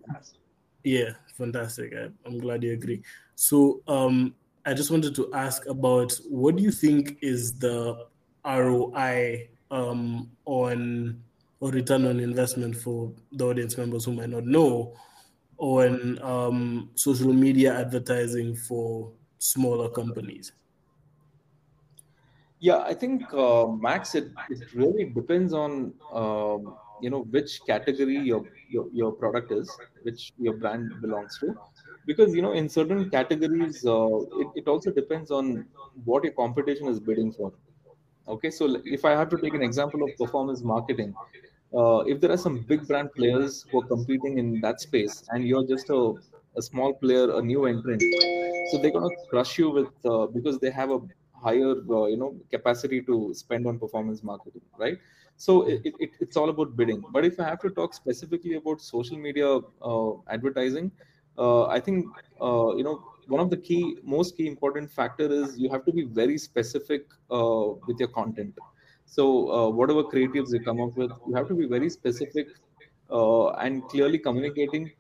yeah, 0.84 1.12
fantastic. 1.36 1.93
I, 1.95 2.10
I'm 2.25 2.39
glad 2.39 2.63
you 2.63 2.73
agree. 2.73 3.01
So, 3.36 3.82
um, 3.88 4.36
I 4.65 4.73
just 4.73 4.91
wanted 4.91 5.15
to 5.15 5.34
ask 5.34 5.65
about 5.67 6.13
what 6.28 6.56
do 6.56 6.63
you 6.63 6.71
think 6.71 7.17
is 7.21 7.54
the 7.54 8.06
ROI 8.45 9.49
um, 9.71 10.32
on 10.45 11.21
or 11.65 11.71
return 11.71 12.06
on 12.06 12.19
investment 12.19 12.75
for 12.75 13.12
the 13.32 13.43
audience 13.43 13.75
members 13.75 14.06
who 14.06 14.13
might 14.13 14.30
not 14.30 14.45
know 14.45 14.93
on 15.58 16.19
um, 16.21 16.91
social 16.93 17.34
media 17.34 17.73
advertising 17.73 18.56
for 18.56 19.12
smaller 19.39 19.89
companies? 19.89 20.51
Yeah, 22.60 22.78
I 22.78 22.93
think 22.93 23.34
uh, 23.34 23.65
Max, 23.65 24.13
it, 24.13 24.28
it 24.51 24.75
really 24.75 25.06
depends 25.06 25.54
on 25.54 25.93
um, 26.13 26.78
you 27.01 27.10
know 27.10 27.21
which 27.32 27.62
category 27.65 28.17
your, 28.17 28.45
your 28.69 28.88
your 28.93 29.12
product 29.12 29.51
is, 29.51 29.75
which 30.04 30.34
your 30.38 30.54
brand 30.54 30.91
belongs 31.01 31.39
to, 31.39 31.56
because 32.06 32.36
you 32.36 32.43
know 32.43 32.51
in 32.51 32.69
certain 32.69 33.10
categories 33.10 33.84
uh, 33.88 34.17
it, 34.43 34.47
it 34.62 34.67
also 34.67 34.91
depends 34.91 35.32
on 35.32 35.65
what 36.04 36.23
your 36.23 36.34
competition 36.34 36.88
is 36.88 36.99
bidding 36.99 37.32
for. 37.32 37.51
Okay, 38.28 38.51
so 38.51 38.82
if 38.86 39.04
I 39.04 39.12
have 39.12 39.30
to 39.30 39.38
take 39.38 39.56
an 39.56 39.63
example 39.63 40.04
of 40.04 40.15
performance 40.17 40.63
marketing, 40.63 41.13
uh, 41.76 42.00
if 42.12 42.22
there 42.22 42.32
are 42.32 42.38
some 42.38 42.60
big 42.60 42.88
brand 42.88 43.10
players 43.16 43.66
who 43.70 43.82
are 43.82 43.88
competing 43.88 44.38
in 44.38 44.60
that 44.62 44.80
space 44.80 45.24
and 45.30 45.48
you're 45.48 45.68
just 45.68 45.90
a, 45.90 46.14
a 46.58 46.62
small 46.62 46.94
player 46.94 47.38
a 47.38 47.42
new 47.42 47.66
entrant 47.66 48.02
so 48.72 48.78
they're 48.78 48.92
going 48.92 49.10
to 49.10 49.16
crush 49.30 49.58
you 49.58 49.70
with 49.70 49.94
uh, 50.06 50.26
because 50.28 50.60
they 50.60 50.70
have 50.70 50.92
a 50.92 51.00
higher 51.34 51.74
uh, 51.90 52.06
you 52.06 52.18
know 52.18 52.36
capacity 52.52 53.02
to 53.02 53.34
spend 53.34 53.68
on 53.68 53.78
performance 53.78 54.24
marketing 54.24 54.62
right? 54.78 54.98
So 55.38 55.68
it, 55.68 55.82
it, 55.84 56.12
it's 56.22 56.38
all 56.38 56.50
about 56.50 56.78
bidding. 56.78 57.04
But 57.12 57.26
if 57.26 57.40
i 57.42 57.44
have 57.44 57.60
to 57.62 57.70
talk 57.70 57.94
specifically 57.94 58.56
about 58.56 58.80
social 58.82 59.18
media 59.18 59.60
uh, 59.82 60.12
advertising 60.30 60.92
uh, 61.38 61.66
i 61.66 61.80
think 61.80 62.06
uh, 62.42 62.74
you 62.76 62.84
know 62.84 63.04
one 63.28 63.42
of 63.42 63.50
the 63.50 63.58
key 63.58 63.98
most 64.04 64.38
key 64.38 64.48
important 64.48 64.90
factor 64.90 65.30
is 65.30 65.58
you 65.58 65.70
have 65.70 65.84
to 65.84 65.92
be 65.92 66.04
very 66.04 66.38
specific 66.38 67.08
with 67.30 68.00
your 68.00 68.08
content 68.20 68.54
so 69.06 69.52
uh, 69.52 69.70
whatever 69.70 70.04
creatives 70.04 70.52
you 70.52 70.60
come 70.60 70.82
up 70.82 70.96
with, 70.98 71.12
you 71.28 71.36
have 71.36 71.48
to 71.48 71.54
be 71.54 71.68
very 71.68 71.89
specific 71.89 72.48
uh, 73.12 73.50
and 73.52 73.84
clearly 73.88 74.18
communicating. 74.18 74.91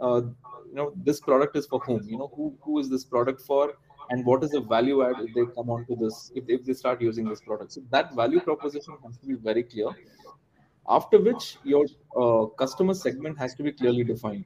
Uh, 0.00 0.22
you 0.68 0.74
know, 0.74 0.92
this 0.96 1.20
product 1.20 1.56
is 1.56 1.66
for 1.66 1.80
whom. 1.80 2.08
You 2.08 2.18
know, 2.18 2.32
who 2.34 2.56
who 2.62 2.78
is 2.78 2.88
this 2.88 3.04
product 3.04 3.42
for, 3.42 3.74
and 4.10 4.24
what 4.24 4.42
is 4.42 4.50
the 4.50 4.60
value 4.60 5.04
add 5.04 5.16
if 5.20 5.34
they 5.34 5.44
come 5.54 5.70
onto 5.70 5.96
this 5.96 6.32
if, 6.34 6.44
if 6.48 6.64
they 6.64 6.72
start 6.72 7.02
using 7.02 7.28
this 7.28 7.40
product. 7.40 7.72
So 7.72 7.82
that 7.90 8.14
value 8.14 8.40
proposition 8.40 8.96
has 9.04 9.18
to 9.18 9.26
be 9.26 9.34
very 9.34 9.64
clear. 9.64 9.88
After 10.88 11.20
which 11.20 11.56
your 11.62 11.86
uh, 12.16 12.46
customer 12.56 12.94
segment 12.94 13.38
has 13.38 13.54
to 13.56 13.62
be 13.62 13.72
clearly 13.72 14.04
defined. 14.04 14.44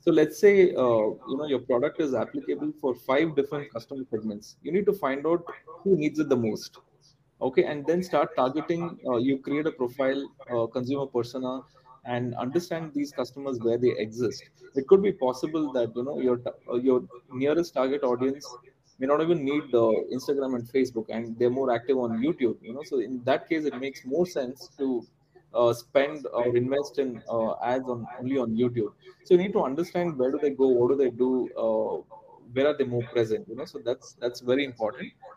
So 0.00 0.12
let's 0.12 0.38
say 0.38 0.72
uh, 0.74 1.06
you 1.30 1.36
know 1.36 1.46
your 1.46 1.58
product 1.58 2.00
is 2.00 2.14
applicable 2.14 2.72
for 2.80 2.94
five 2.94 3.34
different 3.34 3.72
customer 3.72 4.04
segments. 4.10 4.56
You 4.62 4.72
need 4.72 4.86
to 4.86 4.92
find 4.92 5.26
out 5.26 5.44
who 5.82 5.96
needs 5.96 6.20
it 6.20 6.28
the 6.28 6.36
most 6.36 6.78
okay 7.40 7.64
and 7.64 7.86
then 7.86 8.02
start 8.02 8.34
targeting 8.36 8.98
uh, 9.06 9.16
you 9.16 9.38
create 9.38 9.66
a 9.66 9.72
profile 9.72 10.22
uh, 10.50 10.66
consumer 10.66 11.06
persona 11.06 11.60
and 12.04 12.34
understand 12.36 12.92
these 12.94 13.12
customers 13.12 13.58
where 13.60 13.78
they 13.78 13.90
exist. 13.98 14.50
It 14.74 14.86
could 14.86 15.02
be 15.02 15.12
possible 15.12 15.72
that 15.72 15.92
you 15.96 16.04
know 16.04 16.20
your 16.20 16.40
uh, 16.70 16.76
your 16.76 17.02
nearest 17.32 17.74
target 17.74 18.04
audience 18.04 18.58
may 18.98 19.06
not 19.06 19.20
even 19.20 19.44
need 19.44 19.74
uh, 19.74 19.92
instagram 20.18 20.54
and 20.58 20.68
facebook 20.76 21.06
and 21.10 21.38
they're 21.38 21.50
more 21.58 21.70
active 21.74 21.98
on 21.98 22.18
youtube 22.18 22.56
you 22.62 22.72
know? 22.72 22.82
So 22.82 23.00
in 23.00 23.22
that 23.24 23.48
case 23.48 23.64
it 23.64 23.76
makes 23.76 24.04
more 24.04 24.24
sense 24.26 24.70
to 24.78 25.06
uh, 25.52 25.72
spend 25.74 26.26
or 26.32 26.56
invest 26.56 26.98
in 26.98 27.22
uh, 27.28 27.54
ads 27.62 27.88
on 27.88 28.06
only 28.18 28.38
on 28.38 28.56
youtube. 28.56 28.92
So 29.24 29.34
you 29.34 29.38
need 29.38 29.52
to 29.52 29.62
understand 29.62 30.16
where 30.16 30.30
do 30.30 30.38
they 30.38 30.50
go 30.50 30.68
what 30.68 30.90
do 30.90 30.96
they 30.96 31.10
do 31.10 31.50
where 32.52 32.66
are 32.68 32.76
they 32.76 32.84
more 32.84 33.02
present 33.12 33.48
you 33.48 33.56
know? 33.56 33.64
So 33.64 33.78
that's 33.84 34.14
that's 34.14 34.40
very 34.40 34.64
important. 34.64 35.12
uh, 35.22 35.35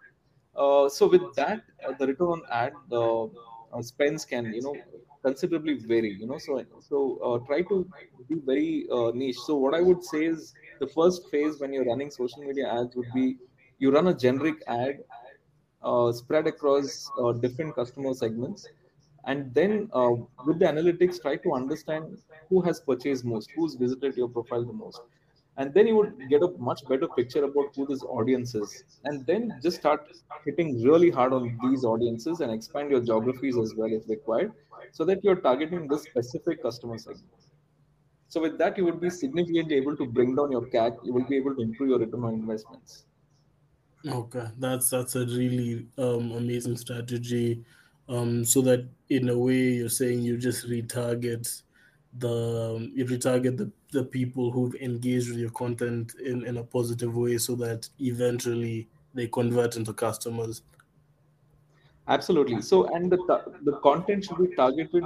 so 0.66 1.08
with 1.08 1.34
that 1.36 1.64
uh, 1.88 1.94
the 2.00 2.08
return 2.08 2.28
on 2.28 2.42
ad 2.52 2.74
uh, 2.92 3.24
uh, 3.26 3.82
spends 3.82 4.26
can 4.26 4.52
you 4.54 4.62
know 4.62 4.76
considerably 5.24 5.76
vary 5.92 6.12
you 6.22 6.28
know 6.28 6.38
so 6.38 6.64
so 6.80 6.98
uh, 7.28 7.38
try 7.46 7.62
to 7.62 7.78
be 8.28 8.36
very 8.36 8.88
uh, 8.92 9.12
niche. 9.14 9.42
So 9.46 9.56
what 9.56 9.74
i 9.76 9.82
would 9.82 10.04
say 10.04 10.26
is 10.26 10.56
the 10.80 10.88
first 10.88 11.30
phase 11.30 11.60
when 11.60 11.74
you're 11.74 11.86
running 11.86 12.10
social 12.10 12.44
media 12.44 12.68
ads 12.80 12.96
would 12.96 13.12
be 13.14 13.38
you 13.78 13.92
run 13.92 14.08
a 14.08 14.14
generic 14.14 14.64
ad 14.68 15.04
uh, 15.82 16.12
spread 16.12 16.48
across 16.48 17.12
uh, 17.18 17.32
different 17.34 17.76
customer 17.76 18.14
segments. 18.14 18.70
And 19.26 19.54
then 19.54 19.90
uh, 19.94 20.12
with 20.46 20.60
the 20.60 20.66
analytics 20.66 21.22
try 21.22 21.36
to 21.38 21.54
understand 21.54 22.18
who 22.50 22.62
has 22.62 22.80
purchased 22.80 23.26
most 23.26 23.52
who's 23.56 23.76
visited 23.76 24.18
your 24.18 24.30
profile 24.30 24.64
the 24.66 24.74
most 24.74 25.02
and 25.60 25.74
then 25.74 25.88
you 25.88 25.96
would 25.98 26.18
get 26.30 26.42
a 26.42 26.48
much 26.58 26.82
better 26.88 27.08
picture 27.10 27.44
about 27.44 27.76
who 27.76 27.86
this 27.86 28.02
audience 28.04 28.56
is. 28.56 28.86
And 29.04 29.26
then 29.26 29.60
just 29.62 29.78
start 29.78 30.08
hitting 30.46 30.82
really 30.82 31.10
hard 31.10 31.34
on 31.34 31.60
these 31.62 31.84
audiences 31.84 32.40
and 32.40 32.50
expand 32.50 32.90
your 32.92 33.02
geographies 33.02 33.58
as 33.58 33.76
well 33.76 33.92
if 33.92 34.08
required 34.08 34.54
so 34.94 35.04
that 35.04 35.22
you're 35.22 35.36
targeting 35.36 35.86
this 35.90 36.04
specific 36.04 36.64
customer 36.64 36.98
segment. 36.98 37.28
So 38.30 38.40
with 38.42 38.58
that 38.60 38.78
you 38.78 38.86
would 38.86 39.02
be 39.02 39.10
significantly 39.10 39.76
able 39.76 39.98
to 39.98 40.06
bring 40.06 40.34
down 40.34 40.54
your 40.54 40.66
CAC. 40.68 40.98
You 41.04 41.14
will 41.14 41.28
be 41.28 41.36
able 41.36 41.56
to 41.56 41.62
improve 41.62 41.90
your 41.90 42.00
return 42.00 42.24
on 42.24 42.36
investments. 42.36 43.06
Okay, 44.08 44.46
that's 44.58 44.90
that's 44.90 45.16
a 45.16 45.26
really 45.26 45.88
um, 45.98 46.32
amazing 46.32 46.78
strategy. 46.78 47.66
Um, 48.08 48.46
so 48.46 48.62
that 48.62 48.88
in 49.10 49.28
a 49.28 49.38
way 49.38 49.74
you're 49.80 49.90
saying 49.90 50.22
you 50.22 50.38
just 50.38 50.70
retarget 50.70 51.64
the 52.20 52.76
um, 52.76 52.92
you 52.94 53.06
retarget 53.06 53.58
the, 53.58 53.72
the 53.92 54.04
people 54.04 54.52
who've 54.52 54.76
engaged 54.76 55.30
with 55.30 55.40
your 55.40 55.52
content 55.52 56.14
in, 56.24 56.46
in 56.46 56.58
a 56.58 56.64
positive 56.64 57.16
way 57.16 57.38
so 57.38 57.56
that 57.56 57.90
eventually 58.00 58.88
they 59.14 59.28
convert 59.28 59.76
into 59.76 59.94
customers. 59.94 60.62
absolutely. 62.08 62.62
So 62.62 62.86
and 62.96 63.12
the 63.12 63.20
the 63.64 63.74
content 63.88 64.26
should 64.26 64.38
be 64.38 64.56
targeted. 64.56 65.04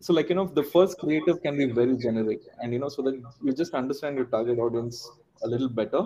So 0.00 0.12
like 0.12 0.28
you 0.28 0.34
know 0.34 0.46
the 0.46 0.62
first 0.62 0.98
creative 0.98 1.42
can 1.42 1.56
be 1.56 1.66
very 1.66 1.96
generic 1.96 2.40
and 2.60 2.72
you 2.72 2.78
know 2.78 2.88
so 2.88 3.02
that 3.02 3.20
you 3.42 3.52
just 3.52 3.74
understand 3.74 4.16
your 4.16 4.26
target 4.26 4.58
audience 4.58 5.10
a 5.42 5.48
little 5.48 5.68
better. 5.68 6.04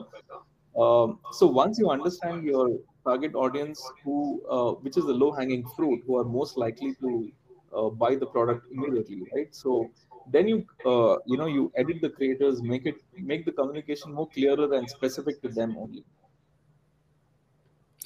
Um, 0.76 1.18
so 1.32 1.46
once 1.46 1.78
you 1.78 1.90
understand 1.90 2.44
your 2.44 2.78
target 3.04 3.34
audience 3.34 3.82
who 4.04 4.42
uh, 4.48 4.72
which 4.86 4.96
is 4.96 5.04
the 5.06 5.12
low 5.12 5.32
hanging 5.32 5.64
fruit 5.76 6.02
who 6.06 6.18
are 6.18 6.24
most 6.24 6.56
likely 6.56 6.94
to 7.00 7.32
uh, 7.76 7.88
buy 7.88 8.14
the 8.16 8.26
product 8.26 8.66
immediately 8.72 9.22
right? 9.34 9.54
So 9.54 9.90
then 10.32 10.48
you 10.48 10.66
uh, 10.84 11.16
you 11.26 11.36
know 11.36 11.46
you 11.46 11.72
edit 11.76 12.00
the 12.00 12.10
creators 12.10 12.62
make 12.62 12.86
it 12.86 12.96
make 13.32 13.44
the 13.44 13.52
communication 13.52 14.12
more 14.12 14.28
clearer 14.28 14.72
and 14.74 14.88
specific 14.88 15.40
to 15.42 15.48
them 15.48 15.76
only 15.76 16.04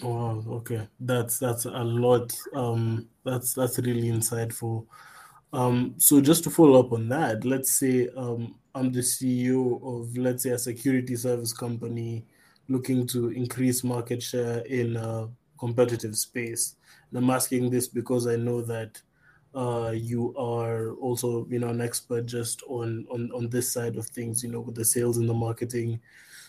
Wow, 0.03 0.43
okay. 0.49 0.89
That's 0.99 1.39
that's 1.39 1.65
a 1.67 1.85
lot. 1.85 2.33
Um 2.55 3.09
that's 3.25 3.55
that's 3.55 3.79
really 3.79 4.09
insightful. 4.09 4.87
Um 5.53 5.95
so 5.99 6.21
just 6.21 6.45
to 6.45 6.51
follow 6.51 6.81
up 6.81 6.93
on 6.93 7.09
that, 7.11 7.45
let's 7.45 7.73
say 7.73 8.09
um 8.17 8.59
I'm 8.75 8.91
the 8.91 9.01
CEO 9.03 9.81
of 9.83 10.17
let's 10.17 10.43
say 10.45 10.51
a 10.51 10.59
security 10.59 11.15
service 11.15 11.53
company 11.53 12.27
looking 12.69 13.07
to 13.09 13.29
increase 13.31 13.85
market 13.85 14.23
share 14.23 14.61
in 14.61 14.97
a 14.97 15.29
competitive 15.59 16.17
space. 16.17 16.77
And 17.11 17.19
I'm 17.19 17.31
asking 17.31 17.71
this 17.71 17.87
because 17.87 18.27
I 18.27 18.37
know 18.37 18.63
that 18.63 19.01
uh, 19.55 19.93
you 19.95 20.35
are 20.37 20.93
also, 20.95 21.47
you 21.51 21.59
know, 21.59 21.69
an 21.69 21.81
expert 21.81 22.27
just 22.27 22.62
on, 22.69 23.07
on 23.11 23.31
on 23.33 23.49
this 23.49 23.71
side 23.71 23.97
of 23.97 24.07
things, 24.07 24.43
you 24.43 24.51
know, 24.51 24.61
with 24.61 24.75
the 24.75 24.85
sales 24.85 25.19
and 25.19 25.29
the 25.29 25.35
marketing. 25.35 26.01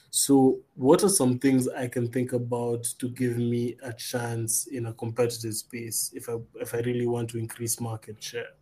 So, 0.09 0.59
what 0.75 1.03
are 1.03 1.09
some 1.09 1.39
things 1.39 1.67
I 1.67 1.87
can 1.87 2.07
think 2.07 2.33
about 2.33 2.83
to 2.99 3.09
give 3.09 3.37
me 3.37 3.75
a 3.81 3.91
chance 3.93 4.67
in 4.67 4.85
a 4.85 4.93
competitive 4.93 5.55
space 5.55 6.11
if 6.13 6.29
I 6.29 6.37
if 6.55 6.73
I 6.73 6.79
really 6.79 7.07
want 7.07 7.29
to 7.31 7.37
increase 7.37 7.79
market 7.79 8.21
share? 8.23 8.53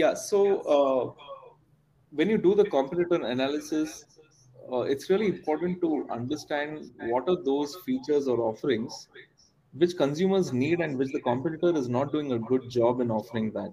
yeah 0.00 0.12
so 0.12 0.38
uh, 0.76 1.04
when 2.10 2.28
you 2.28 2.38
do 2.46 2.54
the 2.54 2.64
competitor 2.64 3.20
analysis 3.34 4.04
uh, 4.70 4.80
it's 4.80 5.08
really 5.10 5.26
important 5.26 5.80
to 5.80 6.06
understand 6.10 6.90
what 7.12 7.28
are 7.28 7.42
those 7.44 7.76
features 7.86 8.28
or 8.28 8.40
offerings 8.40 9.08
which 9.78 9.96
consumers 9.96 10.52
need 10.52 10.80
and 10.80 10.98
which 10.98 11.12
the 11.12 11.20
competitor 11.20 11.74
is 11.76 11.88
not 11.88 12.12
doing 12.12 12.32
a 12.32 12.38
good 12.38 12.68
job 12.70 13.00
in 13.00 13.10
offering 13.10 13.50
that. 13.52 13.72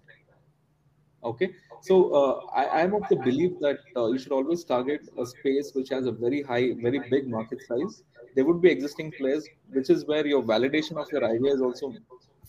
Okay? 1.23 1.51
So 1.81 1.95
uh, 2.13 2.45
I, 2.55 2.81
i'm 2.81 2.93
of 2.93 3.03
the 3.09 3.17
belief 3.17 3.59
that 3.59 3.79
uh, 3.97 4.07
you 4.07 4.17
should 4.17 4.31
always 4.31 4.63
target 4.63 5.01
a 5.19 5.25
space 5.25 5.71
which 5.73 5.89
has 5.89 6.05
a 6.05 6.11
very 6.11 6.41
high 6.41 6.73
very 6.81 6.99
big 7.09 7.27
market 7.27 7.61
size. 7.67 8.03
There 8.35 8.45
would 8.45 8.61
be 8.61 8.69
existing 8.69 9.11
players 9.11 9.47
which 9.71 9.89
is 9.89 10.05
where 10.05 10.25
your 10.25 10.43
validation 10.43 10.97
of 10.97 11.11
your 11.11 11.25
idea 11.25 11.53
is 11.53 11.61
also 11.61 11.93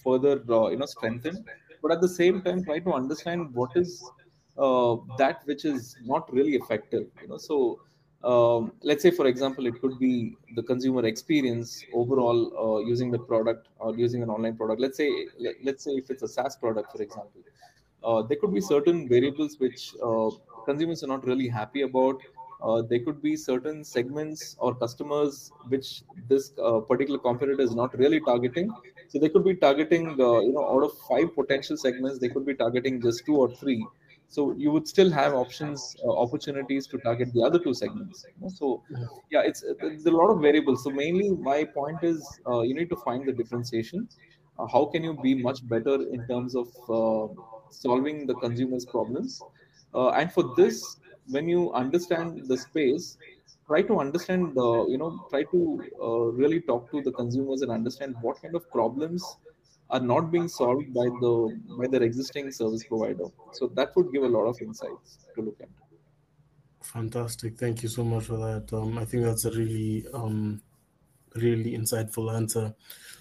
further 0.05 0.43
uh, 0.49 0.69
you 0.69 0.77
know 0.77 0.87
strengthened 0.87 1.45
but 1.83 1.93
at 1.93 2.01
the 2.01 2.09
same 2.09 2.43
time 2.43 2.65
try 2.65 2.79
to 2.79 2.93
understand 2.93 3.53
what 3.55 3.71
is 3.77 4.03
uh, 4.59 4.97
that 5.19 5.41
which 5.47 5.65
is 5.65 5.97
not 6.05 6.33
really 6.33 6.55
effective 6.55 7.07
you 7.23 7.29
know? 7.29 7.39
So 7.39 7.81
um, 8.25 8.73
let's 8.83 9.03
say 9.03 9.11
for 9.11 9.27
example 9.27 9.67
it 9.67 9.81
could 9.81 9.99
be 9.99 10.37
the 10.57 10.63
consumer 10.63 11.05
experience 11.05 11.85
overall 11.93 12.39
uh, 12.65 12.79
using 12.87 13.11
the 13.11 13.19
product 13.19 13.69
or 13.79 13.95
using 13.97 14.23
an 14.23 14.31
online 14.31 14.57
product. 14.57 14.81
Let's 14.81 14.97
say 14.97 15.11
let, 15.39 15.57
let's 15.63 15.85
say 15.85 15.93
if 15.93 16.11
it's 16.11 16.23
a 16.23 16.29
saas 16.29 16.57
product 16.57 16.93
for 16.93 17.03
example 17.03 17.43
uh, 18.03 18.23
there 18.23 18.39
could 18.39 18.53
be 18.53 18.61
certain 18.61 19.09
variables 19.09 19.59
which 19.59 19.95
uh, 20.03 20.31
consumers 20.65 21.03
are 21.03 21.09
not 21.09 21.27
really 21.27 21.49
happy 21.49 21.83
about. 21.83 22.21
Uh, 22.63 22.81
there 22.81 23.01
could 23.01 23.21
be 23.21 23.37
certain 23.37 23.85
segments 23.85 24.57
or 24.59 24.75
customers 24.75 25.53
which 25.69 26.03
this 26.29 26.53
uh, 26.63 26.81
particular 26.81 27.19
competitor 27.19 27.61
is 27.61 27.75
not 27.75 27.97
really 27.99 28.21
targeting. 28.21 28.71
So 29.09 29.19
they 29.19 29.29
could 29.29 29.45
be 29.45 29.55
targeting 29.55 30.11
uh, 30.21 30.41
you 30.41 30.53
know 30.53 30.67
out 30.71 30.83
of 30.83 30.93
five 31.11 31.35
potential 31.35 31.77
segments 31.77 32.19
they 32.19 32.29
could 32.29 32.47
be 32.47 32.55
targeting 32.55 33.03
just 33.03 33.27
two 33.27 33.37
or 33.37 33.51
three 33.51 33.87
so 34.35 34.43
you 34.63 34.71
would 34.75 34.87
still 34.93 35.11
have 35.17 35.33
options 35.41 35.97
uh, 36.05 36.13
opportunities 36.25 36.87
to 36.93 36.99
target 37.07 37.33
the 37.35 37.43
other 37.49 37.59
two 37.65 37.75
segments 37.81 38.25
you 38.29 38.43
know? 38.43 38.49
so 38.61 38.83
yeah. 39.31 39.43
it's 39.49 39.63
there's 39.81 40.07
a 40.07 40.17
lot 40.21 40.31
of 40.35 40.41
variables. 40.41 40.83
So 40.85 40.91
mainly 40.91 41.31
my 41.31 41.65
point 41.65 42.03
is 42.03 42.19
uh, 42.47 42.61
you 42.63 42.75
need 42.75 42.91
to 42.95 42.97
find 42.97 43.27
the 43.29 43.33
differentiation. 43.33 44.09
Uh, 44.59 44.67
how 44.67 44.85
can 44.87 45.05
you 45.05 45.15
be 45.27 45.35
much 45.35 45.67
better 45.69 45.97
in 46.17 46.27
terms 46.27 46.57
of 46.63 46.69
uh, 46.99 47.27
solving 47.71 48.27
the 48.27 48.35
consumers 48.35 48.85
problems? 48.85 49.41
Uh, 49.95 50.11
and 50.11 50.33
for 50.33 50.45
this 50.57 50.97
when 51.29 51.49
you 51.49 51.73
understand 51.73 52.43
the 52.49 52.57
space 52.57 53.17
try 53.67 53.81
to 53.83 53.99
understand 53.99 54.55
the 54.55 54.69
you 54.89 54.99
know 54.99 55.11
try 55.31 55.43
to 55.55 55.61
uh, 56.03 56.25
really 56.41 56.61
talk 56.61 56.91
to 56.91 57.01
the 57.03 57.13
consumers 57.13 57.63
and 57.63 57.71
understand 57.71 58.15
what 58.21 58.41
kind 58.43 58.55
of 58.55 58.71
problems 58.71 59.37
are 59.95 60.05
not 60.13 60.31
being 60.35 60.49
solved 60.59 60.93
by 60.99 61.07
the 61.25 61.33
by 61.79 61.87
their 61.95 62.05
existing 62.11 62.51
service 62.61 62.85
provider 62.93 63.29
so 63.59 63.71
that 63.79 63.97
would 63.97 64.13
give 64.13 64.25
a 64.31 64.33
lot 64.37 64.47
of 64.53 64.61
insights 64.69 65.19
to 65.35 65.43
look 65.49 65.67
at 65.67 65.69
Fantastic. 66.85 67.59
Thank 67.59 67.83
you 67.83 67.89
so 67.89 68.05
much 68.05 68.25
for 68.25 68.37
that. 68.37 68.73
Um, 68.73 68.99
I 68.99 69.05
think 69.05 69.25
that's 69.25 69.47
a 69.47 69.51
really 69.51 70.05
um, 70.13 70.61
really 71.35 71.77
insightful 71.77 72.33
answer. 72.33 72.75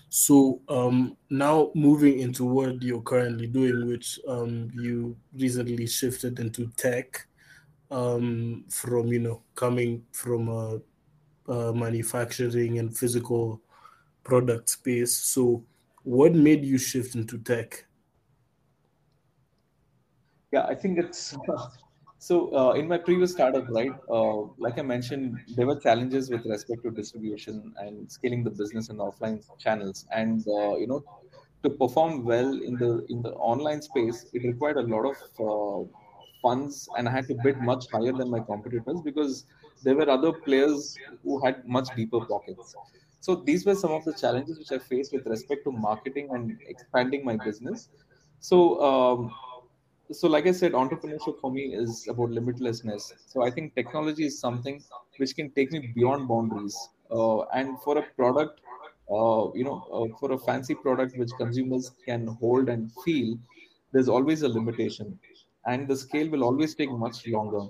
So 0.09 0.61
um, 0.69 1.17
now 1.29 1.71
moving 1.73 2.19
into 2.19 2.45
what 2.45 2.83
you're 2.83 3.01
currently 3.01 3.47
doing, 3.47 3.87
which 3.87 4.19
um, 4.27 4.69
you 4.75 5.17
recently 5.33 5.87
shifted 5.87 6.39
into 6.39 6.67
tech 6.77 7.25
um, 7.89 8.65
from 8.69 9.07
you 9.07 9.19
know 9.19 9.41
coming 9.55 10.03
from 10.11 10.49
a, 10.49 10.79
a 11.51 11.73
manufacturing 11.73 12.79
and 12.79 12.95
physical 12.95 13.61
product 14.23 14.69
space. 14.69 15.17
So 15.17 15.63
what 16.03 16.33
made 16.33 16.63
you 16.63 16.77
shift 16.77 17.15
into 17.15 17.37
tech? 17.37 17.85
yeah 20.53 20.65
i 20.73 20.75
think 20.75 20.99
it's 21.03 21.35
so 22.27 22.35
uh, 22.59 22.71
in 22.79 22.87
my 22.87 22.97
previous 23.07 23.31
startup 23.35 23.67
right 23.77 23.95
uh, 24.17 24.41
like 24.65 24.77
i 24.81 24.85
mentioned 24.93 25.39
there 25.57 25.67
were 25.71 25.79
challenges 25.87 26.29
with 26.33 26.45
respect 26.53 26.83
to 26.83 26.91
distribution 27.01 27.73
and 27.83 28.11
scaling 28.17 28.43
the 28.47 28.53
business 28.61 28.89
in 28.89 28.97
offline 29.07 29.39
channels 29.65 30.05
and 30.21 30.47
uh, 30.59 30.75
you 30.81 30.87
know 30.91 31.01
to 31.63 31.69
perform 31.81 32.23
well 32.31 32.51
in 32.69 32.77
the 32.83 32.91
in 33.15 33.21
the 33.27 33.33
online 33.51 33.81
space 33.89 34.25
it 34.33 34.47
required 34.51 34.77
a 34.77 34.87
lot 34.93 35.05
of 35.13 35.19
uh, 35.49 35.81
funds 36.45 36.87
and 36.97 37.09
i 37.09 37.11
had 37.17 37.27
to 37.31 37.35
bid 37.43 37.59
much 37.71 37.85
higher 37.95 38.15
than 38.21 38.29
my 38.37 38.41
competitors 38.51 39.01
because 39.09 39.45
there 39.85 39.95
were 39.99 40.09
other 40.17 40.31
players 40.47 40.97
who 41.23 41.43
had 41.45 41.67
much 41.77 41.87
deeper 41.99 42.21
pockets 42.33 42.75
so 43.25 43.35
these 43.49 43.65
were 43.67 43.75
some 43.83 43.91
of 43.97 44.03
the 44.07 44.13
challenges 44.21 44.57
which 44.61 44.71
i 44.77 44.79
faced 44.91 45.13
with 45.17 45.25
respect 45.33 45.63
to 45.65 45.71
marketing 45.71 46.27
and 46.37 46.59
expanding 46.73 47.23
my 47.29 47.35
business. 47.47 47.89
So 48.39 48.57
um, 48.87 49.31
so 50.19 50.27
like 50.33 50.47
i 50.47 50.51
said 50.59 50.73
entrepreneurship 50.73 51.39
for 51.39 51.51
me 51.51 51.63
is 51.81 52.07
about 52.13 52.29
limitlessness. 52.39 53.03
So 53.31 53.43
i 53.43 53.49
think 53.51 53.75
technology 53.75 54.25
is 54.25 54.39
something 54.39 54.83
which 55.17 55.35
can 55.35 55.51
take 55.59 55.71
me 55.71 55.79
beyond 55.99 56.27
boundaries 56.27 56.77
uh, 57.11 57.41
and 57.59 57.81
for 57.83 57.97
a 57.97 58.03
product 58.19 58.61
uh, 59.17 59.43
you 59.59 59.63
know 59.69 59.77
uh, 59.97 60.07
for 60.19 60.31
a 60.33 60.39
fancy 60.49 60.75
product 60.75 61.17
which 61.17 61.31
consumers 61.43 61.91
can 62.05 62.27
hold 62.43 62.69
and 62.69 62.91
feel 63.05 63.37
there's 63.93 64.09
always 64.09 64.41
a 64.41 64.49
limitation 64.49 65.19
and 65.65 65.87
the 65.87 65.95
scale 65.95 66.29
will 66.29 66.43
always 66.43 66.75
take 66.75 66.91
much 67.05 67.25
longer 67.27 67.63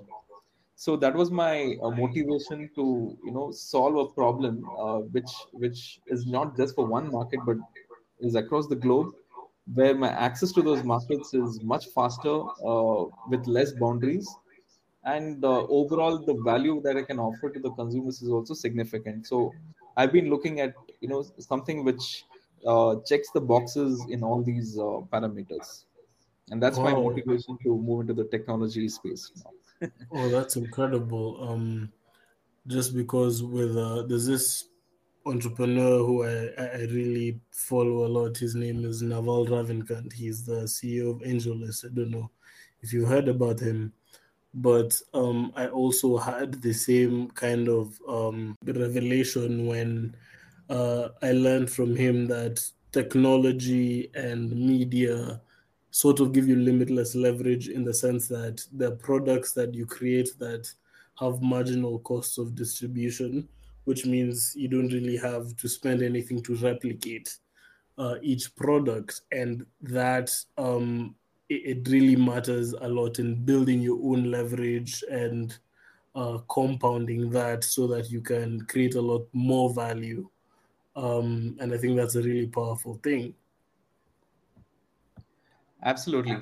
so 0.76 0.96
that 0.96 1.14
was 1.14 1.30
my 1.30 1.76
uh, 1.82 1.90
motivation 1.90 2.68
to 2.74 3.16
you 3.24 3.32
know 3.32 3.50
solve 3.52 3.96
a 3.96 4.06
problem 4.12 4.68
uh, 4.78 4.98
which 5.16 5.30
which 5.52 6.00
is 6.06 6.26
not 6.26 6.56
just 6.56 6.74
for 6.74 6.86
one 6.86 7.10
market 7.12 7.40
but 7.46 7.56
is 8.20 8.34
across 8.34 8.66
the 8.66 8.76
globe 8.76 9.12
where 9.74 9.94
my 9.94 10.10
access 10.10 10.52
to 10.52 10.62
those 10.62 10.82
markets 10.82 11.32
is 11.32 11.62
much 11.62 11.86
faster 11.86 12.42
uh, 12.66 13.04
with 13.28 13.46
less 13.46 13.72
boundaries. 13.72 14.28
And 15.04 15.42
uh, 15.44 15.66
overall 15.66 16.18
the 16.18 16.34
value 16.34 16.80
that 16.82 16.96
i 16.96 17.02
can 17.02 17.18
offer 17.18 17.50
to 17.50 17.60
the 17.60 17.70
consumers 17.70 18.22
is 18.22 18.30
also 18.30 18.54
significant. 18.54 19.26
So 19.26 19.52
i've 19.96 20.12
been 20.12 20.28
looking 20.28 20.60
at 20.60 20.74
you 21.00 21.08
know 21.08 21.22
something 21.38 21.84
which 21.84 22.24
uh, 22.66 22.96
checks 23.06 23.30
the 23.30 23.40
boxes 23.40 24.04
in 24.08 24.22
all 24.24 24.42
these 24.42 24.78
uh, 24.78 24.98
parameters. 25.12 25.84
And 26.50 26.62
that's 26.62 26.78
my 26.78 26.92
motivation 26.92 27.58
to 27.64 27.76
move 27.78 28.02
into 28.02 28.14
the 28.14 28.28
technology 28.28 28.88
space 28.88 29.30
now 29.44 29.52
oh, 30.12 30.28
that's 30.28 30.56
incredible. 30.56 31.38
Um, 31.48 31.92
just 32.66 32.96
because 32.96 33.42
with 33.42 33.76
uh, 33.76 34.02
there's 34.02 34.26
this 34.26 34.68
entrepreneur 35.26 36.04
who 36.04 36.24
I, 36.24 36.52
I 36.58 36.80
really 36.90 37.40
follow 37.50 38.06
a 38.06 38.08
lot. 38.08 38.36
His 38.36 38.54
name 38.54 38.84
is 38.84 39.02
Naval 39.02 39.46
Ravikant. 39.46 40.12
He's 40.12 40.44
the 40.44 40.62
CEO 40.62 41.10
of 41.10 41.22
AngelList. 41.22 41.86
I 41.86 41.94
don't 41.94 42.10
know 42.10 42.30
if 42.82 42.92
you 42.92 43.06
heard 43.06 43.28
about 43.28 43.60
him, 43.60 43.92
but 44.52 44.98
um, 45.14 45.52
I 45.56 45.68
also 45.68 46.16
had 46.16 46.60
the 46.62 46.72
same 46.72 47.28
kind 47.30 47.68
of 47.68 47.98
um, 48.08 48.56
revelation 48.64 49.66
when 49.66 50.14
uh, 50.68 51.08
I 51.22 51.32
learned 51.32 51.70
from 51.70 51.96
him 51.96 52.26
that 52.26 52.62
technology 52.92 54.10
and 54.14 54.50
media 54.52 55.40
sort 55.94 56.18
of 56.18 56.32
give 56.32 56.48
you 56.48 56.56
limitless 56.56 57.14
leverage 57.14 57.68
in 57.68 57.84
the 57.84 57.94
sense 57.94 58.26
that 58.26 58.60
the 58.72 58.90
products 58.96 59.52
that 59.52 59.72
you 59.72 59.86
create 59.86 60.28
that 60.40 60.68
have 61.20 61.40
marginal 61.40 62.00
costs 62.00 62.36
of 62.36 62.56
distribution, 62.56 63.48
which 63.84 64.04
means 64.04 64.54
you 64.56 64.66
don't 64.66 64.92
really 64.92 65.16
have 65.16 65.56
to 65.56 65.68
spend 65.68 66.02
anything 66.02 66.42
to 66.42 66.56
replicate 66.56 67.36
uh, 67.96 68.16
each 68.22 68.56
product, 68.56 69.20
and 69.30 69.64
that 69.82 70.36
um, 70.58 71.14
it, 71.48 71.78
it 71.78 71.88
really 71.88 72.16
matters 72.16 72.72
a 72.72 72.88
lot 72.88 73.20
in 73.20 73.44
building 73.44 73.80
your 73.80 74.00
own 74.02 74.32
leverage 74.32 75.04
and 75.08 75.56
uh, 76.16 76.38
compounding 76.48 77.30
that 77.30 77.62
so 77.62 77.86
that 77.86 78.10
you 78.10 78.20
can 78.20 78.60
create 78.62 78.96
a 78.96 79.00
lot 79.00 79.24
more 79.32 79.72
value. 79.72 80.28
Um, 80.96 81.56
and 81.60 81.72
I 81.72 81.78
think 81.78 81.94
that's 81.96 82.16
a 82.16 82.22
really 82.22 82.48
powerful 82.48 82.98
thing. 83.04 83.32
Absolutely. 85.84 86.36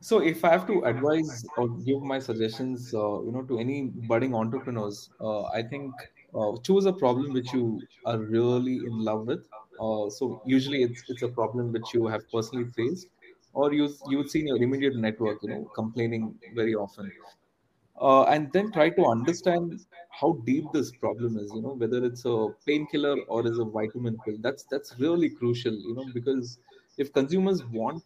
So 0.00 0.18
if 0.20 0.44
i 0.44 0.50
have 0.52 0.66
to 0.68 0.76
advise 0.90 1.44
or 1.56 1.68
give 1.88 2.02
my 2.10 2.18
suggestions 2.20 2.94
uh, 2.94 3.22
you 3.26 3.32
know 3.36 3.42
to 3.50 3.58
any 3.64 3.76
budding 4.12 4.34
entrepreneurs 4.40 4.98
uh, 5.20 5.42
i 5.58 5.62
think 5.72 5.94
uh, 6.34 6.52
choose 6.68 6.86
a 6.86 6.92
problem 7.02 7.32
which 7.38 7.52
you 7.52 7.88
are 8.04 8.18
really 8.18 8.76
in 8.90 8.98
love 9.10 9.26
with. 9.26 9.46
Uh, 9.80 10.10
so 10.10 10.42
usually 10.44 10.82
it's 10.82 11.04
it's 11.08 11.22
a 11.22 11.28
problem 11.40 11.72
which 11.72 11.94
you 11.94 12.06
have 12.14 12.30
personally 12.32 12.66
faced 12.80 13.08
or 13.54 13.72
you 13.72 13.88
you 14.06 14.18
would 14.18 14.30
see 14.30 14.40
in 14.40 14.48
your 14.52 14.62
immediate 14.68 14.96
network 15.06 15.42
you 15.42 15.50
know 15.54 15.62
complaining 15.82 16.28
very 16.62 16.74
often. 16.74 17.12
Uh, 18.00 18.22
and 18.24 18.52
then 18.52 18.70
try 18.70 18.88
to 18.88 19.04
understand 19.06 19.80
how 20.10 20.32
deep 20.44 20.64
this 20.72 20.90
problem 20.92 21.36
is 21.36 21.52
you 21.52 21.60
know 21.60 21.74
whether 21.82 22.04
it's 22.04 22.24
a 22.24 22.48
painkiller 22.66 23.16
or 23.26 23.46
is 23.46 23.58
a 23.58 23.64
vitamin 23.64 24.16
pill. 24.24 24.36
That's 24.38 24.62
that's 24.64 24.98
really 25.00 25.30
crucial 25.30 25.74
you 25.74 25.94
know 25.94 26.06
because 26.14 26.58
if 26.96 27.12
consumers 27.12 27.64
want 27.64 28.04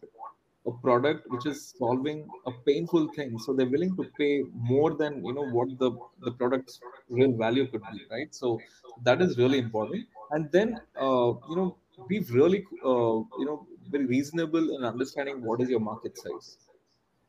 a 0.65 0.71
product 0.71 1.29
which 1.29 1.45
is 1.45 1.73
solving 1.77 2.27
a 2.45 2.51
painful 2.65 3.07
thing. 3.13 3.37
So 3.39 3.53
they're 3.53 3.69
willing 3.75 3.95
to 3.97 4.05
pay 4.17 4.43
more 4.53 4.93
than 4.95 5.23
you 5.25 5.33
know 5.33 5.47
what 5.57 5.77
the 5.77 5.91
the 6.21 6.31
product's 6.31 6.79
real 7.09 7.33
value 7.33 7.67
could 7.67 7.83
be 7.91 8.01
right? 8.11 8.33
So 8.33 8.59
that 9.03 9.21
is 9.21 9.37
really 9.37 9.59
important. 9.59 10.07
And 10.31 10.51
then 10.51 10.81
uh, 10.95 11.31
you 11.49 11.55
know 11.55 11.77
be 12.07 12.19
really 12.39 12.65
uh, 12.83 13.17
you 13.41 13.45
know 13.49 13.67
very 13.89 14.05
reasonable 14.05 14.75
in 14.75 14.83
understanding 14.83 15.43
what 15.43 15.61
is 15.61 15.69
your 15.69 15.79
market 15.81 16.17
size. 16.17 16.57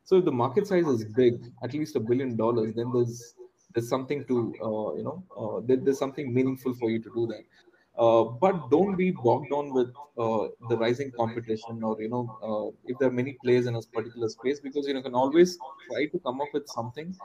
So 0.03 0.17
if 0.17 0.25
the 0.25 0.31
market 0.31 0.67
size 0.67 0.87
is 0.87 1.03
big, 1.05 1.51
at 1.63 1.73
least 1.73 1.95
a 1.95 1.99
billion 1.99 2.35
dollars, 2.37 2.73
then 2.75 2.91
there's 2.93 3.35
there's 3.73 3.89
something 3.89 4.25
to 4.25 4.37
uh, 4.61 4.93
you 4.95 5.03
know 5.03 5.23
uh, 5.37 5.59
there, 5.65 5.77
there's 5.77 5.99
something 5.99 6.33
meaningful 6.33 6.73
for 6.75 6.89
you 6.89 6.99
to 7.01 7.11
do 7.13 7.27
that. 7.27 7.43
Uh, 7.97 8.23
but 8.25 8.69
don't 8.69 8.95
be 8.95 9.11
bogged 9.11 9.49
down 9.51 9.71
with 9.73 9.89
uh, 10.17 10.47
the 10.67 10.77
rising 10.77 11.11
competition 11.13 11.81
or 11.83 11.95
you 12.01 12.09
know 12.09 12.23
uh, 12.47 12.67
if 12.91 12.97
there 12.97 13.07
are 13.07 13.17
many 13.21 13.33
players 13.33 13.67
in 13.67 13.75
a 13.75 13.81
particular 13.97 14.27
space 14.27 14.59
because 14.59 14.85
you 14.87 14.93
know 14.93 15.01
can 15.01 15.15
always 15.15 15.59
try 15.89 16.05
to 16.07 16.19
come 16.19 16.41
up 16.41 16.53
with 16.53 16.67
something 16.67 17.15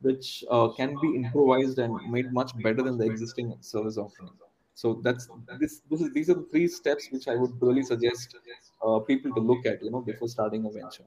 which 0.00 0.44
can 0.76 0.98
be 0.98 1.14
improvised 1.16 1.78
and 1.78 2.04
made 2.06 2.32
much 2.32 2.52
better 2.62 2.82
than 2.82 2.98
the 2.98 3.04
existing 3.06 3.56
service 3.60 3.96
offering. 3.96 4.30
So 4.74 5.00
that's 5.02 5.28
this 5.58 5.80
this 5.90 6.00
is 6.02 6.12
these 6.12 6.30
are 6.30 6.34
the 6.34 6.48
three 6.52 6.68
steps 6.68 7.10
which 7.10 7.26
I 7.26 7.34
would 7.34 7.60
really 7.60 7.82
suggest 7.82 8.36
uh, 8.82 9.00
people 9.00 9.32
to 9.34 9.40
look 9.40 9.66
at 9.66 9.82
you 9.82 9.90
know 9.90 10.02
before 10.02 10.28
starting 10.28 10.66
a 10.66 10.70
venture. 10.70 11.06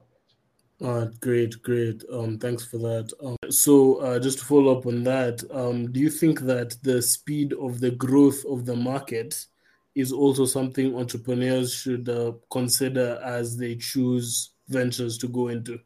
Uh, 0.81 1.05
great, 1.19 1.61
great. 1.61 2.03
Um, 2.11 2.39
thanks 2.39 2.65
for 2.65 2.77
that. 2.77 3.13
Um, 3.23 3.51
so, 3.51 3.97
uh, 3.97 4.19
just 4.19 4.39
to 4.39 4.45
follow 4.45 4.77
up 4.77 4.87
on 4.87 5.03
that, 5.03 5.43
um, 5.51 5.91
do 5.91 5.99
you 5.99 6.09
think 6.09 6.39
that 6.41 6.75
the 6.81 7.01
speed 7.01 7.53
of 7.53 7.79
the 7.79 7.91
growth 7.91 8.43
of 8.45 8.65
the 8.65 8.75
market 8.75 9.45
is 9.93 10.11
also 10.11 10.45
something 10.45 10.97
entrepreneurs 10.97 11.73
should 11.73 12.09
uh, 12.09 12.31
consider 12.49 13.19
as 13.23 13.57
they 13.57 13.75
choose 13.75 14.51
ventures 14.69 15.17
to 15.19 15.27
go 15.27 15.49
into? 15.49 15.79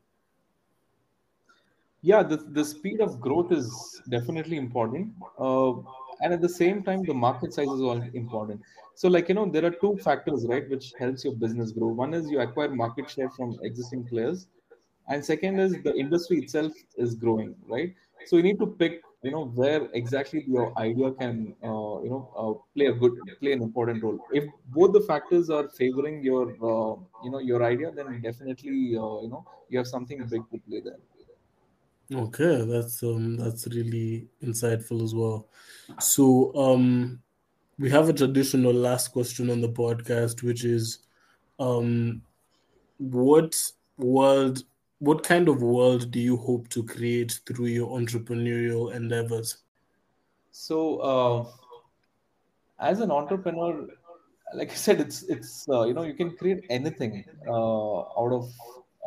yeah 2.10 2.21
the, 2.31 2.38
the 2.58 2.63
speed 2.63 3.01
of 3.01 3.19
growth 3.19 3.51
is 3.51 4.01
definitely 4.10 4.58
important 4.58 5.12
uh, 5.39 5.71
and 6.21 6.34
at 6.36 6.41
the 6.41 6.53
same 6.62 6.84
time 6.84 7.03
the 7.03 7.13
market 7.13 7.51
size 7.51 7.71
is 7.77 7.81
all 7.81 8.01
important 8.13 8.62
so 8.93 9.10
like 9.15 9.27
you 9.29 9.36
know 9.38 9.45
there 9.55 9.65
are 9.65 9.75
two 9.84 9.97
factors 10.08 10.45
right 10.51 10.69
which 10.69 10.93
helps 10.99 11.25
your 11.25 11.34
business 11.45 11.71
grow 11.71 11.88
one 11.88 12.13
is 12.13 12.29
you 12.29 12.39
acquire 12.41 12.69
market 12.84 13.10
share 13.10 13.29
from 13.38 13.58
existing 13.63 14.03
players 14.12 14.47
and 15.08 15.24
second 15.24 15.60
is 15.60 15.82
the 15.82 15.94
industry 15.96 16.38
itself 16.39 16.74
is 16.98 17.15
growing 17.15 17.56
right? 17.68 17.96
So 18.24 18.38
you 18.38 18.44
need 18.44 18.60
to 18.60 18.68
pick 18.68 19.04
you 19.22 19.32
know 19.32 19.46
where 19.46 19.89
exactly 19.94 20.44
your 20.48 20.78
idea 20.78 21.12
can 21.13 21.56
uh, 21.63 21.96
you 22.06 22.10
know 22.13 22.24
uh, 22.41 22.54
play 22.76 22.88
a 22.88 22.94
good 22.94 23.13
play 23.39 23.54
an 23.54 23.62
important 23.62 24.04
role. 24.04 24.20
If 24.32 24.46
both 24.68 24.94
the 24.94 25.02
factors 25.02 25.50
are 25.50 25.68
favoring 25.70 26.24
your 26.24 26.44
uh, 26.72 26.96
you 27.24 27.32
know 27.32 27.39
your 27.39 27.63
idea 27.63 27.91
then 27.91 28.22
definitely 28.22 28.98
uh, 28.98 29.22
you 29.26 29.30
know 29.34 29.46
you 29.70 29.78
have 29.78 29.88
something 29.88 30.26
big 30.28 30.50
to 30.52 30.58
play 30.60 30.82
there. 30.82 31.00
Okay, 32.13 32.63
that's 32.65 33.02
um 33.02 33.36
that's 33.38 33.65
really 33.68 34.30
insightful 34.41 35.04
as 35.04 35.15
well. 35.15 35.50
So 36.00 36.56
um 36.56 37.24
we 37.80 37.89
have 37.89 38.10
a 38.10 38.13
traditional 38.13 38.74
last 38.74 39.10
question 39.10 39.50
on 39.50 39.62
the 39.62 39.70
podcast, 39.70 40.44
which 40.44 40.63
is 40.65 41.00
um 41.60 42.24
what 42.98 43.56
world 43.98 44.63
what 45.06 45.24
kind 45.24 45.48
of 45.50 45.62
world 45.62 46.10
do 46.12 46.20
you 46.20 46.38
hope 46.38 46.68
to 46.70 46.84
create 46.84 47.39
through 47.46 47.68
your 47.68 47.89
entrepreneurial 48.00 48.94
endeavors? 48.94 49.58
so 50.52 50.98
uh, 51.12 51.46
as 52.80 53.02
an 53.02 53.12
entrepreneur 53.12 53.88
like 54.54 54.72
i 54.72 54.74
said 54.74 55.02
it's 55.04 55.24
it's 55.24 55.68
uh, 55.70 55.84
you 55.88 55.94
know 55.94 56.04
you 56.04 56.13
can 56.13 56.32
create 56.38 56.63
anything 56.70 57.24
uh, 57.48 58.00
out 58.22 58.32
of 58.39 58.50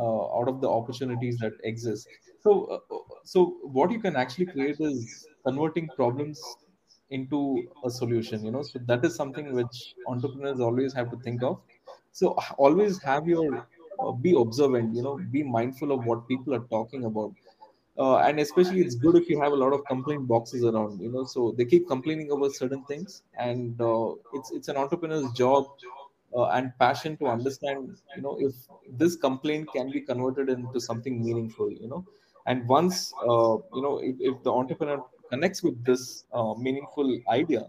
uh, 0.00 0.38
out 0.38 0.48
of 0.48 0.60
the 0.60 0.68
opportunities 0.68 1.38
that 1.38 1.54
exist. 1.64 2.06
So 2.42 2.66
uh, 2.66 2.96
so 3.24 3.56
what 3.78 3.90
you 3.90 4.00
can 4.00 4.16
actually 4.16 4.46
create 4.46 4.76
is 4.78 5.26
converting 5.44 5.88
problems 5.96 6.40
into 7.10 7.40
a 7.84 7.90
solution 7.90 8.44
you 8.44 8.52
know? 8.52 8.62
So 8.62 8.78
that 8.86 9.04
is 9.04 9.16
something 9.16 9.52
which 9.52 9.94
entrepreneurs 10.06 10.60
always 10.60 10.92
have 10.94 11.10
to 11.10 11.16
think 11.24 11.42
of. 11.42 11.60
So 12.12 12.36
always 12.58 13.02
have 13.02 13.26
your 13.26 13.66
be 14.22 14.32
observant 14.36 14.94
you 14.94 15.02
know 15.02 15.16
be 15.30 15.42
mindful 15.42 15.92
of 15.92 16.04
what 16.04 16.26
people 16.28 16.54
are 16.54 16.66
talking 16.76 17.04
about 17.04 17.32
uh, 17.98 18.18
and 18.18 18.38
especially 18.40 18.80
it's 18.80 18.94
good 18.94 19.16
if 19.16 19.28
you 19.28 19.40
have 19.40 19.52
a 19.52 19.56
lot 19.56 19.72
of 19.72 19.84
complaint 19.86 20.26
boxes 20.28 20.64
around 20.64 21.00
you 21.00 21.10
know 21.10 21.24
so 21.24 21.52
they 21.56 21.64
keep 21.64 21.88
complaining 21.88 22.30
about 22.30 22.52
certain 22.52 22.84
things 22.84 23.22
and 23.38 23.80
uh, 23.80 24.12
it's 24.34 24.50
it's 24.52 24.68
an 24.68 24.76
entrepreneur's 24.76 25.30
job 25.32 25.66
uh, 26.36 26.46
and 26.56 26.72
passion 26.78 27.16
to 27.16 27.26
understand 27.26 27.96
you 28.16 28.22
know 28.22 28.36
if 28.38 28.54
this 29.02 29.16
complaint 29.16 29.68
can 29.72 29.90
be 29.90 30.00
converted 30.00 30.48
into 30.48 30.80
something 30.80 31.22
meaningful 31.24 31.70
you 31.70 31.88
know 31.88 32.04
and 32.46 32.66
once 32.68 33.12
uh, 33.22 33.54
you 33.76 33.82
know 33.86 33.98
if, 33.98 34.16
if 34.20 34.42
the 34.42 34.52
entrepreneur 34.52 35.04
connects 35.30 35.62
with 35.62 35.84
this 35.84 36.24
uh, 36.32 36.54
meaningful 36.54 37.18
idea 37.28 37.66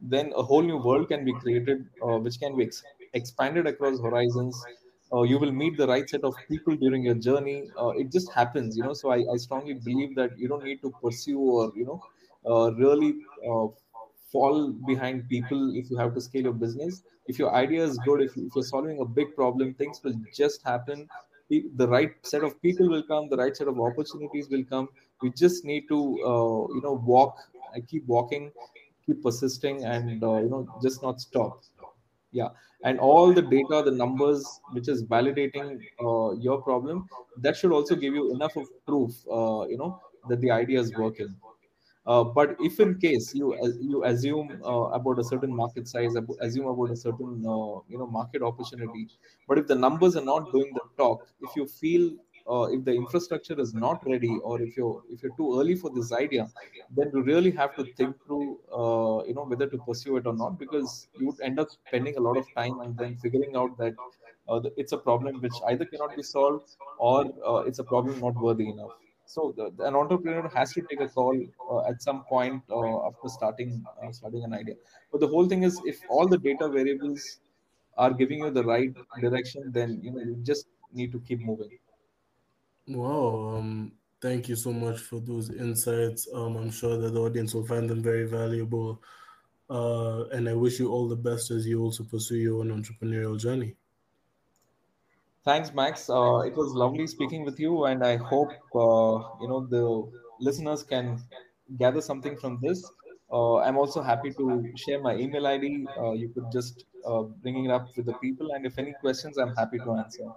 then 0.00 0.32
a 0.36 0.42
whole 0.42 0.62
new 0.62 0.76
world 0.78 1.08
can 1.08 1.24
be 1.24 1.32
created, 1.34 1.88
uh, 2.02 2.18
which 2.18 2.40
can 2.40 2.56
be 2.56 2.64
ex- 2.64 2.82
expanded 3.14 3.66
across 3.66 4.00
horizons. 4.00 4.64
Uh, 5.12 5.22
you 5.22 5.38
will 5.38 5.52
meet 5.52 5.76
the 5.76 5.86
right 5.86 6.08
set 6.08 6.24
of 6.24 6.34
people 6.48 6.74
during 6.76 7.02
your 7.04 7.14
journey. 7.14 7.70
Uh, 7.78 7.88
it 7.90 8.10
just 8.10 8.32
happens, 8.32 8.76
you 8.76 8.82
know. 8.82 8.94
So 8.94 9.10
I, 9.10 9.18
I 9.32 9.36
strongly 9.36 9.74
believe 9.74 10.14
that 10.16 10.38
you 10.38 10.48
don't 10.48 10.64
need 10.64 10.80
to 10.82 10.90
pursue 11.02 11.38
or 11.38 11.72
you 11.76 11.84
know 11.84 12.00
uh, 12.46 12.72
really 12.74 13.16
uh, 13.46 13.66
fall 14.32 14.70
behind 14.72 15.28
people 15.28 15.74
if 15.76 15.90
you 15.90 15.96
have 15.98 16.14
to 16.14 16.20
scale 16.20 16.42
your 16.44 16.52
business. 16.54 17.02
If 17.26 17.38
your 17.38 17.54
idea 17.54 17.84
is 17.84 17.98
good, 17.98 18.22
if, 18.22 18.36
if 18.36 18.54
you're 18.54 18.64
solving 18.64 19.00
a 19.00 19.04
big 19.04 19.34
problem, 19.36 19.74
things 19.74 20.02
will 20.02 20.18
just 20.34 20.62
happen. 20.62 21.08
the 21.80 21.86
right 21.86 22.12
set 22.28 22.42
of 22.46 22.52
people 22.62 22.88
will 22.92 23.02
come 23.08 23.24
the 23.30 23.36
right 23.38 23.56
set 23.56 23.68
of 23.70 23.78
opportunities 23.86 24.46
will 24.52 24.62
come 24.68 24.86
we 25.24 25.30
just 25.40 25.64
need 25.70 25.82
to 25.88 25.98
uh, 26.30 26.60
you 26.76 26.80
know 26.84 26.94
walk 27.10 27.34
I 27.76 27.80
keep 27.90 28.06
walking 28.14 28.46
keep 29.06 29.22
persisting 29.26 29.84
and 29.84 30.22
uh, 30.28 30.36
you 30.44 30.48
know 30.52 30.62
just 30.86 31.02
not 31.02 31.20
stop 31.20 31.60
yeah. 32.32 32.48
And 32.84 32.98
all 32.98 33.32
the 33.32 33.42
data 33.42 33.82
the 33.84 33.92
numbers 33.92 34.60
which 34.72 34.88
is 34.88 35.04
validating 35.04 35.80
uh, 36.04 36.32
your 36.32 36.60
problem 36.60 37.08
that 37.38 37.56
should 37.56 37.72
also 37.72 37.94
give 37.94 38.14
you 38.14 38.34
enough 38.34 38.56
of 38.56 38.66
proof 38.86 39.12
uh, 39.30 39.66
you 39.68 39.78
know 39.78 40.00
that 40.28 40.40
the 40.40 40.50
idea 40.50 40.80
is 40.80 40.92
working. 40.96 41.34
Uh, 42.04 42.24
but 42.24 42.56
if 42.58 42.80
in 42.80 42.98
case 42.98 43.32
you 43.32 43.56
you 43.80 44.04
assume 44.04 44.60
uh, 44.64 44.88
about 44.98 45.20
a 45.20 45.24
certain 45.24 45.54
market 45.54 45.86
size, 45.86 46.16
assume 46.40 46.66
about 46.66 46.90
a 46.90 46.96
certain 46.96 47.44
uh, 47.46 47.78
you 47.88 47.98
know 47.98 48.08
market 48.08 48.42
opportunity, 48.42 49.06
but 49.46 49.56
if 49.56 49.68
the 49.68 49.74
numbers 49.74 50.16
are 50.16 50.24
not 50.24 50.50
doing 50.50 50.72
the 50.74 50.80
talk, 50.96 51.28
if 51.42 51.54
you 51.54 51.66
feel 51.68 52.10
uh, 52.50 52.64
if 52.70 52.84
the 52.84 52.92
infrastructure 52.92 53.58
is 53.60 53.74
not 53.74 54.06
ready, 54.06 54.38
or 54.42 54.60
if 54.60 54.76
you're 54.76 55.02
if 55.10 55.22
you're 55.22 55.36
too 55.36 55.60
early 55.60 55.74
for 55.74 55.90
this 55.90 56.12
idea, 56.12 56.48
then 56.96 57.10
you 57.14 57.22
really 57.22 57.50
have 57.50 57.74
to 57.76 57.84
think 57.96 58.16
through 58.24 58.58
uh, 58.72 59.24
you 59.26 59.34
know 59.34 59.44
whether 59.44 59.66
to 59.66 59.78
pursue 59.78 60.16
it 60.16 60.26
or 60.26 60.34
not, 60.34 60.58
because 60.58 61.08
you 61.18 61.26
would 61.26 61.40
end 61.40 61.58
up 61.58 61.70
spending 61.70 62.16
a 62.16 62.20
lot 62.20 62.36
of 62.36 62.46
time 62.54 62.80
and 62.80 62.96
then 62.96 63.16
figuring 63.16 63.56
out 63.56 63.76
that 63.78 63.94
uh, 64.48 64.60
it's 64.76 64.92
a 64.92 64.98
problem 64.98 65.40
which 65.40 65.54
either 65.68 65.84
cannot 65.84 66.16
be 66.16 66.22
solved 66.22 66.76
or 66.98 67.32
it's 67.66 67.78
a 67.78 67.84
problem 67.84 68.20
not 68.20 68.34
worthy 68.34 68.68
enough. 68.68 68.90
So 69.26 69.54
the, 69.56 69.66
an 69.86 69.94
entrepreneur 69.94 70.48
has 70.54 70.72
to 70.74 70.82
take 70.82 71.00
a 71.00 71.08
call 71.08 71.38
uh, 71.70 71.88
at 71.88 72.02
some 72.02 72.24
point 72.24 72.62
uh, 72.70 73.06
after 73.06 73.28
starting 73.28 73.84
uh, 74.02 74.12
starting 74.12 74.44
an 74.44 74.52
idea. 74.52 74.74
But 75.10 75.20
the 75.20 75.28
whole 75.28 75.48
thing 75.48 75.62
is, 75.62 75.80
if 75.84 76.00
all 76.08 76.28
the 76.28 76.38
data 76.38 76.68
variables 76.68 77.40
are 77.96 78.12
giving 78.12 78.40
you 78.40 78.50
the 78.50 78.64
right 78.64 78.92
direction, 79.20 79.70
then 79.72 80.00
you 80.02 80.10
know 80.12 80.20
you 80.20 80.36
just 80.42 80.66
need 80.92 81.12
to 81.12 81.20
keep 81.20 81.40
moving. 81.40 81.78
Wow. 82.88 83.56
Um, 83.56 83.92
thank 84.20 84.48
you 84.48 84.56
so 84.56 84.72
much 84.72 85.00
for 85.00 85.20
those 85.20 85.50
insights. 85.50 86.28
Um, 86.32 86.56
I'm 86.56 86.70
sure 86.70 86.96
that 86.96 87.10
the 87.12 87.20
audience 87.20 87.54
will 87.54 87.66
find 87.66 87.88
them 87.88 88.02
very 88.02 88.24
valuable. 88.24 89.02
Uh, 89.70 90.24
and 90.28 90.48
I 90.48 90.54
wish 90.54 90.78
you 90.78 90.90
all 90.90 91.08
the 91.08 91.16
best 91.16 91.50
as 91.50 91.66
you 91.66 91.80
also 91.80 92.04
pursue 92.04 92.36
your 92.36 92.60
own 92.60 92.70
entrepreneurial 92.70 93.38
journey. 93.38 93.76
Thanks, 95.44 95.72
Max. 95.74 96.08
Uh, 96.08 96.40
it 96.40 96.56
was 96.56 96.72
lovely 96.72 97.06
speaking 97.06 97.44
with 97.44 97.58
you, 97.58 97.84
and 97.86 98.04
I 98.04 98.16
hope 98.16 98.50
uh, 98.74 99.40
you 99.40 99.48
know 99.48 99.66
the 99.66 100.08
listeners 100.38 100.84
can 100.84 101.20
gather 101.78 102.00
something 102.00 102.36
from 102.36 102.60
this. 102.62 102.88
Uh, 103.32 103.56
I'm 103.56 103.76
also 103.76 104.02
happy 104.02 104.30
to 104.34 104.72
share 104.76 105.00
my 105.00 105.16
email 105.16 105.46
ID. 105.46 105.86
Uh, 105.98 106.12
you 106.12 106.28
could 106.28 106.52
just 106.52 106.84
uh, 107.04 107.22
bring 107.22 107.64
it 107.64 107.70
up 107.70 107.88
with 107.96 108.06
the 108.06 108.12
people, 108.14 108.52
and 108.52 108.66
if 108.66 108.78
any 108.78 108.94
questions, 109.00 109.36
I'm 109.36 109.54
happy 109.56 109.78
to 109.78 109.92
answer. 109.94 110.28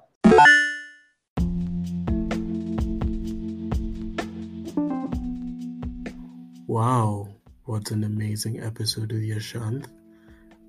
Wow, 6.76 7.30
what 7.64 7.92
an 7.92 8.04
amazing 8.04 8.60
episode 8.62 9.14
of 9.14 9.20
Yashanth. 9.20 9.88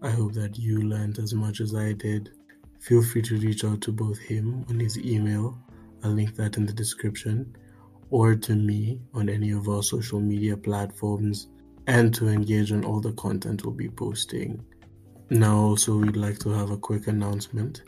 I 0.03 0.11
hope 0.11 0.35
that 0.35 0.57
you 0.57 0.83
learned 0.83 1.19
as 1.19 1.35
much 1.35 1.61
as 1.61 1.75
I 1.75 1.95
did. 1.95 2.31
Feel 2.79 3.03
free 3.03 3.23
to 3.23 3.37
reach 3.39 3.65
out 3.65 3.81
to 3.81 3.91
both 3.91 4.17
him 4.17 4.65
on 4.69 4.79
his 4.79 4.97
email, 4.99 5.59
I'll 6.05 6.13
link 6.13 6.37
that 6.37 6.59
in 6.59 6.65
the 6.65 6.73
description, 6.73 7.57
or 8.11 8.37
to 8.37 8.55
me 8.55 9.01
on 9.15 9.29
any 9.29 9.51
of 9.51 9.69
our 9.69 9.83
social 9.83 10.21
media 10.21 10.57
platforms, 10.57 11.49
and 11.89 12.15
to 12.15 12.29
engage 12.29 12.71
on 12.71 12.85
all 12.85 13.01
the 13.01 13.15
content 13.15 13.65
we'll 13.65 13.75
be 13.75 13.89
posting. 13.89 14.65
Now, 15.31 15.57
also, 15.57 15.97
we'd 15.97 16.17
like 16.17 16.39
to 16.39 16.51
have 16.51 16.71
a 16.71 16.79
quick 16.79 17.09
announcement 17.09 17.83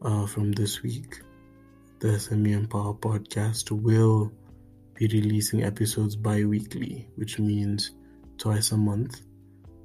uh, 0.00 0.24
from 0.24 0.52
this 0.52 0.82
week. 0.82 1.20
The 1.98 2.12
SME 2.12 2.52
Empower 2.52 2.94
podcast 2.94 3.70
will 3.72 4.32
be 4.94 5.06
releasing 5.08 5.62
episodes 5.62 6.16
bi 6.16 6.44
weekly, 6.44 7.08
which 7.16 7.38
means 7.38 7.92
twice 8.38 8.72
a 8.72 8.76
month. 8.76 9.22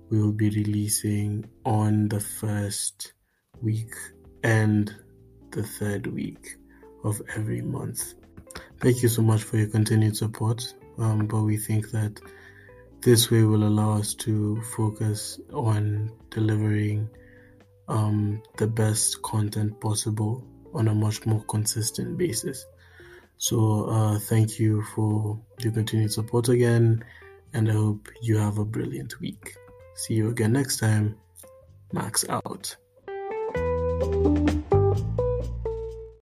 We 0.10 0.22
will 0.22 0.32
be 0.32 0.50
releasing 0.50 1.46
on 1.66 2.08
the 2.08 2.20
first 2.20 3.14
week 3.62 3.94
and 4.44 4.94
the 5.52 5.64
third 5.64 6.08
week 6.08 6.58
of 7.04 7.22
every 7.36 7.62
month. 7.62 8.14
Thank 8.80 9.02
you 9.02 9.10
so 9.10 9.22
much 9.22 9.44
for 9.44 9.58
your 9.58 9.68
continued 9.68 10.16
support. 10.16 10.74
Um, 10.98 11.28
but 11.28 11.42
we 11.42 11.58
think 11.58 11.92
that 11.92 12.20
this 13.02 13.30
way 13.30 13.44
will 13.44 13.64
allow 13.64 13.98
us 13.98 14.14
to 14.16 14.62
focus 14.76 15.40
on 15.54 16.12
delivering 16.30 17.10
um, 17.88 18.42
the 18.58 18.68
best 18.68 19.22
content 19.22 19.80
possible 19.80 20.44
on 20.74 20.88
a 20.88 20.96
much 20.96 21.26
more 21.26 21.44
consistent 21.48 22.18
basis. 22.18 22.66
So, 23.38 23.86
uh, 23.86 24.20
thank 24.20 24.60
you 24.60 24.84
for 24.96 25.40
your 25.60 25.72
continued 25.72 26.12
support 26.12 26.50
again, 26.50 27.04
and 27.54 27.70
I 27.70 27.74
hope 27.74 28.10
you 28.22 28.38
have 28.38 28.58
a 28.58 28.66
brilliant 28.66 29.20
week. 29.20 29.56
See 29.96 30.16
you 30.16 30.30
again 30.30 30.54
next 30.54 30.78
time. 30.78 31.16
Max 31.92 32.26
out. 32.30 32.76